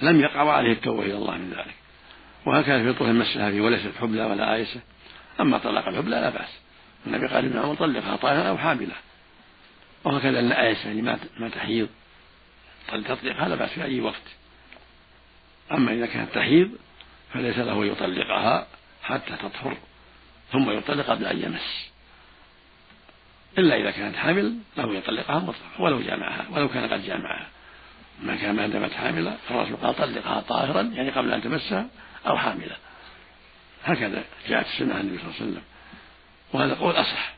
لم 0.02 0.20
يقع 0.20 0.52
عليه 0.52 0.72
التوبة 0.72 1.02
إلى 1.02 1.14
الله 1.14 1.36
من 1.36 1.50
ذلك. 1.50 1.74
وهكذا 2.46 2.82
في 2.82 2.98
طهر 2.98 3.12
مسها 3.12 3.50
فيه 3.50 3.60
وليست 3.60 3.92
حبلى 4.00 4.24
ولا 4.24 4.54
آيسة 4.54 4.80
أما 5.40 5.58
طلاق 5.58 5.88
الحبلى 5.88 6.10
لا 6.10 6.30
بأس. 6.30 6.58
النبي 7.06 7.26
قال 7.26 7.44
ابن 7.44 7.58
عمر 7.58 7.74
طلقها 7.74 8.16
طاهرة 8.16 8.48
أو 8.48 8.58
حاملة. 8.58 8.94
وهكذا 10.04 10.40
أن 10.40 10.52
آيسة 10.52 10.90
اللي 10.90 11.02
ما 11.38 11.48
تحيض 11.48 11.88
تطلقها 12.88 13.48
لا 13.48 13.54
بأس 13.54 13.70
في 13.70 13.84
أي 13.84 14.00
وقت. 14.00 14.22
أما 15.72 15.92
إذا 15.92 16.06
كانت 16.06 16.34
تحيض 16.34 16.70
فليس 17.32 17.58
له 17.58 17.86
يطلقها 17.86 18.66
حتى 19.02 19.36
تطهر 19.36 19.76
ثم 20.52 20.70
يطلق 20.70 21.06
قبل 21.06 21.26
أن 21.26 21.42
يمس. 21.42 21.91
إلا 23.58 23.76
إذا 23.76 23.90
كانت 23.90 24.16
حامل 24.16 24.56
له 24.76 24.94
يطلقها 24.94 25.38
مطلقا 25.38 25.80
ولو 25.80 26.00
جامعها 26.00 26.46
ولو 26.50 26.68
كان 26.68 26.92
قد 26.92 27.04
جامعها. 27.04 27.48
ما 28.22 28.36
كان 28.36 28.56
ما 28.56 28.66
دامت 28.66 28.92
حاملة 28.92 29.36
فالرسول 29.48 29.76
قال 29.76 29.96
طلقها 29.96 30.40
طاهرا 30.40 30.82
يعني 30.82 31.10
قبل 31.10 31.32
أن 31.32 31.42
تمسها 31.42 31.86
أو 32.26 32.38
حاملة. 32.38 32.76
هكذا 33.84 34.24
جاءت 34.48 34.66
السنة 34.66 34.94
عن 34.94 35.00
النبي 35.00 35.18
صلى 35.18 35.26
الله 35.26 35.36
عليه 35.40 35.50
وسلم. 35.50 35.62
وهذا 36.52 36.74
قول 36.74 36.94
أصح. 36.94 37.34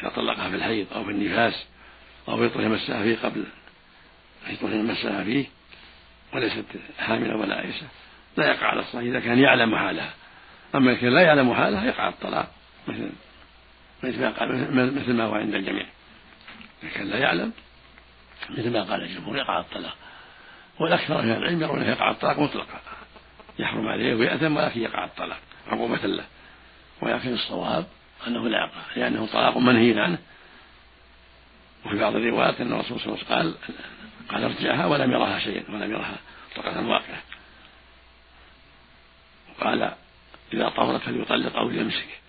إذا 0.00 0.08
طلقها 0.08 0.50
في 0.50 0.56
الحيض 0.56 0.86
أو 0.94 1.04
في 1.04 1.10
النفاس 1.10 1.66
أو 2.28 2.44
يطلق 2.44 2.64
يمسها 2.64 3.02
فيه 3.02 3.18
قبل 3.22 3.44
يطلق 4.50 4.74
يمسها 4.74 5.24
فيه 5.24 5.46
وليست 6.34 6.64
حاملة 6.98 7.36
ولا 7.36 7.56
عائشة 7.56 7.86
لا 8.36 8.46
يقع 8.46 8.66
على 8.66 8.80
الصحيح. 8.80 9.02
إذا 9.02 9.20
كان 9.20 9.38
يعلم 9.38 9.76
حالها. 9.76 10.10
أما 10.74 10.92
إذا 10.92 11.00
كان 11.00 11.14
لا 11.14 11.20
يعلم 11.20 11.54
حالها 11.54 11.84
يقع 11.84 12.08
الطلاق 12.08 12.52
مثل 12.88 13.10
مثل 14.02 14.20
ما 14.20 14.30
قال 14.30 14.76
مثل 14.94 15.12
ما 15.12 15.24
هو 15.24 15.34
عند 15.34 15.54
الجميع. 15.54 15.86
كان 16.94 17.06
لا 17.06 17.18
يعلم. 17.18 17.52
مثل 18.50 18.70
ما 18.70 18.82
قال 18.82 19.02
الجمهور 19.02 19.36
يقع 19.36 19.60
الطلاق. 19.60 19.96
والأكثر 20.78 21.22
من 21.22 21.30
العلم 21.30 21.62
يرون 21.62 21.82
يقع 21.82 22.10
الطلاق 22.10 22.38
مطلقا. 22.38 22.80
يحرم 23.58 23.88
عليه 23.88 24.14
ويأثم 24.14 24.56
ولكن 24.56 24.80
يقع 24.80 25.04
الطلاق 25.04 25.38
عقوبة 25.66 26.06
له. 26.06 26.24
ولكن 27.02 27.32
الصواب 27.32 27.86
أنه 28.26 28.48
لا 28.48 28.58
يقع 28.58 28.82
لأنه 28.96 29.26
طلاق 29.26 29.58
منهي 29.58 30.00
عنه. 30.00 30.18
وفي 31.86 31.98
بعض 31.98 32.16
الروايات 32.16 32.60
أن 32.60 32.72
الرسول 32.72 33.00
صلى 33.00 33.06
الله 33.06 33.24
عليه 33.30 33.40
وسلم 33.40 33.54
قال 33.54 33.54
قال 34.28 34.44
ارجعها 34.44 34.86
ولم 34.86 35.12
يرها 35.12 35.38
شيئا 35.38 35.64
ولم 35.70 35.90
يرها. 35.90 36.18
طلقة 36.56 36.86
واقعة 36.86 37.22
وقال 39.48 39.92
إذا 40.52 40.68
طهرت 40.68 41.00
فليطلق 41.00 41.56
أو 41.56 41.68
ليمسك 41.68 42.19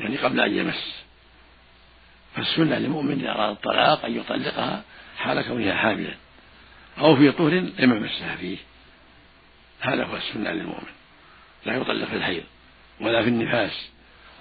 يعني 0.00 0.16
قبل 0.16 0.40
أن 0.40 0.56
يمس. 0.56 1.04
فالسنة 2.36 2.78
للمؤمن 2.78 3.20
إذا 3.20 3.30
أراد 3.30 3.50
الطلاق 3.50 4.04
أن 4.04 4.16
يطلقها 4.16 4.82
حال 5.18 5.42
كونها 5.42 5.74
حاملا 5.74 6.14
أو 6.98 7.16
في 7.16 7.32
طهر 7.32 7.50
لم 7.50 7.96
يمسها 7.96 8.36
فيه. 8.36 8.56
هذا 9.80 10.04
هو 10.04 10.16
السنة 10.16 10.50
للمؤمن. 10.50 10.92
لا 11.66 11.76
يطلق 11.76 12.04
في 12.08 12.16
الحيض 12.16 12.42
ولا 13.00 13.22
في 13.22 13.28
النفاس 13.28 13.88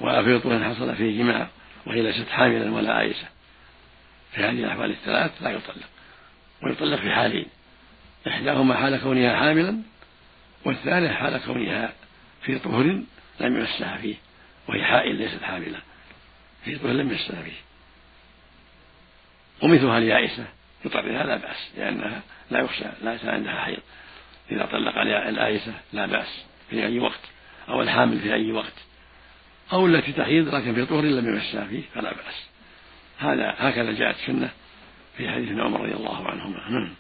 ولا 0.01 0.23
في 0.23 0.39
طهر 0.39 0.63
حصل 0.63 0.95
فيه 0.95 1.23
جماع 1.23 1.47
وهي 1.85 2.01
ليست 2.01 2.29
حاملا 2.29 2.71
ولا 2.71 3.01
آيسة. 3.01 3.27
في 4.31 4.41
هذه 4.41 4.63
الأحوال 4.63 4.91
الثلاث 4.91 5.31
لا 5.41 5.49
يطلق 5.49 5.85
ويطلق 6.63 6.99
في 6.99 7.11
حالين. 7.11 7.45
إحداهما 8.27 8.75
حال 8.75 9.01
كونها 9.01 9.35
حاملا 9.35 9.81
والثانية 10.65 11.09
حال 11.09 11.41
كونها 11.45 11.93
في 12.41 12.59
طهر 12.59 12.83
لم 13.39 13.57
يمسها 13.57 13.97
فيه. 13.97 14.15
وهي 14.67 14.83
حائل 14.83 15.15
ليست 15.15 15.43
حاملة. 15.43 15.79
في 16.65 16.75
طهر 16.75 16.91
لم 16.91 17.11
يمسها 17.11 17.43
فيه 17.43 17.61
ومثلها 19.61 19.97
اليائسة. 19.97 20.45
يطلقها 20.85 21.23
لا 21.23 21.37
بأس 21.37 21.71
لأنها 21.77 22.21
لا 22.51 22.59
يخشى 22.59 22.85
لا 23.01 23.17
عندها 23.23 23.61
حيض. 23.61 23.79
إذا 24.51 24.65
طلق 24.65 24.97
الآيسة 24.97 25.73
لا 25.93 26.05
بأس 26.05 26.45
في 26.69 26.85
أي 26.85 26.99
وقت 26.99 27.19
أو 27.69 27.81
الحامل 27.81 28.19
في 28.19 28.33
أي 28.33 28.51
وقت. 28.51 28.73
أو 29.73 29.87
التي 29.87 30.11
تحيض 30.11 30.55
لكن 30.55 30.75
في 30.75 30.85
طهر 30.85 31.03
لم 31.03 31.27
يمسها 31.35 31.65
فيه 31.65 31.83
فلا 31.93 32.13
بأس. 32.13 32.49
هذا 33.17 33.55
هكذا 33.57 33.91
جاءت 33.91 34.15
السنة 34.15 34.49
في 35.17 35.29
حديث 35.29 35.59
عمر 35.59 35.81
رضي 35.81 35.93
الله 35.93 36.27
عنهما. 36.27 36.69
نعم. 36.69 36.93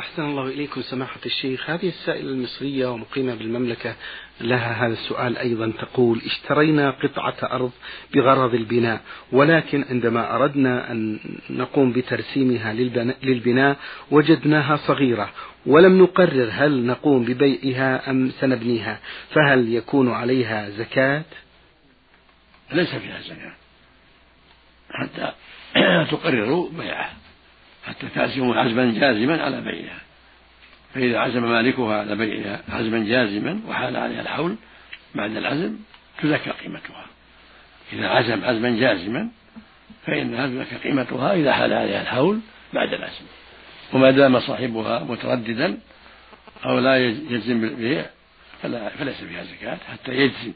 أحسن 0.00 0.22
الله 0.22 0.46
إليكم 0.46 0.82
سماحة 0.82 1.20
الشيخ. 1.26 1.70
هذه 1.70 1.88
السائلة 1.88 2.30
المصرية 2.30 2.86
ومقيمة 2.86 3.34
بالمملكة 3.34 3.94
لها 4.40 4.86
هذا 4.86 4.92
السؤال 4.92 5.38
أيضا 5.38 5.72
تقول 5.80 6.20
اشترينا 6.26 6.90
قطعة 6.90 7.36
أرض 7.42 7.70
بغرض 8.14 8.54
البناء 8.54 9.00
ولكن 9.32 9.84
عندما 9.90 10.36
أردنا 10.36 10.92
أن 10.92 11.18
نقوم 11.50 11.92
بترسيمها 11.92 12.72
للبناء 13.22 13.76
وجدناها 14.10 14.76
صغيرة 14.76 15.30
ولم 15.66 16.02
نقرر 16.02 16.48
هل 16.52 16.86
نقوم 16.86 17.24
ببيعها 17.24 18.10
أم 18.10 18.30
سنبنيها 18.30 19.00
فهل 19.30 19.74
يكون 19.74 20.12
عليها 20.12 20.70
زكاة؟ 20.70 21.24
ليس 22.72 22.94
فيها 22.94 23.20
زكاة 23.20 23.52
حتى 24.90 25.32
تقرروا 26.10 26.70
بيعها. 26.70 27.19
حتى 27.90 28.06
تعزموا 28.14 28.56
عزما 28.56 28.92
جازما 29.00 29.42
على 29.42 29.60
بيعها 29.60 30.00
فإذا 30.94 31.18
عزم 31.18 31.42
مالكها 31.42 31.98
على 32.00 32.16
بيعها 32.16 32.60
عزما 32.68 32.98
جازما 32.98 33.60
وحال 33.68 33.96
عليها 33.96 34.20
الحول 34.20 34.56
بعد 35.14 35.36
العزم 35.36 35.76
تزكى 36.22 36.50
قيمتها. 36.50 37.06
إذا 37.92 38.08
عزم 38.08 38.44
عزما 38.44 38.70
جازما 38.80 39.28
فإنها 40.06 40.46
تزكى 40.46 40.88
قيمتها 40.88 41.34
إذا 41.34 41.52
حال 41.52 41.72
عليها 41.72 42.02
الحول 42.02 42.40
بعد 42.72 42.94
العزم. 42.94 43.24
وما 43.92 44.10
دام 44.10 44.40
صاحبها 44.40 45.04
مترددا 45.04 45.78
أو 46.64 46.78
لا 46.78 47.06
يجزم 47.06 47.60
بالبيع 47.60 48.06
فلا 48.62 48.88
فليس 48.88 49.16
فيها 49.16 49.44
زكاة 49.44 49.78
حتى 49.92 50.12
يجزم 50.12 50.52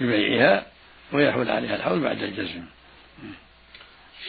ببيعها 0.00 0.66
ويحول 1.12 1.50
عليها 1.50 1.76
الحول 1.76 2.00
بعد 2.00 2.22
الجزم. 2.22 2.64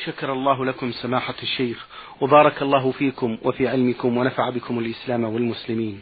شكر 0.05 0.33
الله 0.33 0.65
لكم 0.65 0.91
سماحة 0.91 1.35
الشيخ 1.43 1.87
وبارك 2.21 2.61
الله 2.61 2.91
فيكم 2.91 3.37
وفي 3.43 3.67
علمكم 3.67 4.17
ونفع 4.17 4.49
بكم 4.49 4.79
الإسلام 4.79 5.23
والمسلمين. 5.23 5.99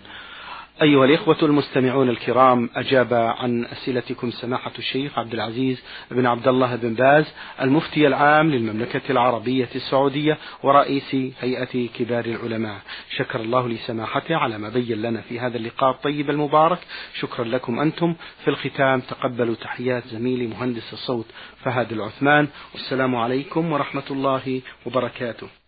أيها 0.81 1.05
الإخوة 1.05 1.37
المستمعون 1.43 2.09
الكرام 2.09 2.69
أجاب 2.75 3.13
عن 3.13 3.65
أسئلتكم 3.65 4.31
سماحة 4.31 4.71
الشيخ 4.79 5.19
عبد 5.19 5.33
العزيز 5.33 5.83
بن 6.11 6.25
عبد 6.25 6.47
الله 6.47 6.75
بن 6.75 6.93
باز 6.93 7.33
المفتي 7.61 8.07
العام 8.07 8.51
للمملكة 8.51 9.01
العربية 9.09 9.69
السعودية 9.75 10.37
ورئيس 10.63 11.15
هيئة 11.41 11.87
كبار 11.87 12.25
العلماء. 12.25 12.81
شكر 13.17 13.41
الله 13.41 13.69
لسماحته 13.69 14.35
على 14.35 14.57
ما 14.57 14.69
بين 14.69 15.01
لنا 15.01 15.21
في 15.21 15.39
هذا 15.39 15.57
اللقاء 15.57 15.91
الطيب 15.91 16.29
المبارك. 16.29 16.79
شكرا 17.19 17.45
لكم 17.45 17.79
أنتم. 17.79 18.15
في 18.43 18.47
الختام 18.47 18.99
تقبلوا 18.99 19.55
تحيات 19.55 20.07
زميلي 20.07 20.47
مهندس 20.47 20.93
الصوت 20.93 21.25
فهد 21.63 21.91
العثمان. 21.91 22.47
والسلام 22.73 23.15
عليكم 23.15 23.71
ورحمة 23.71 24.03
الله 24.11 24.61
وبركاته. 24.85 25.58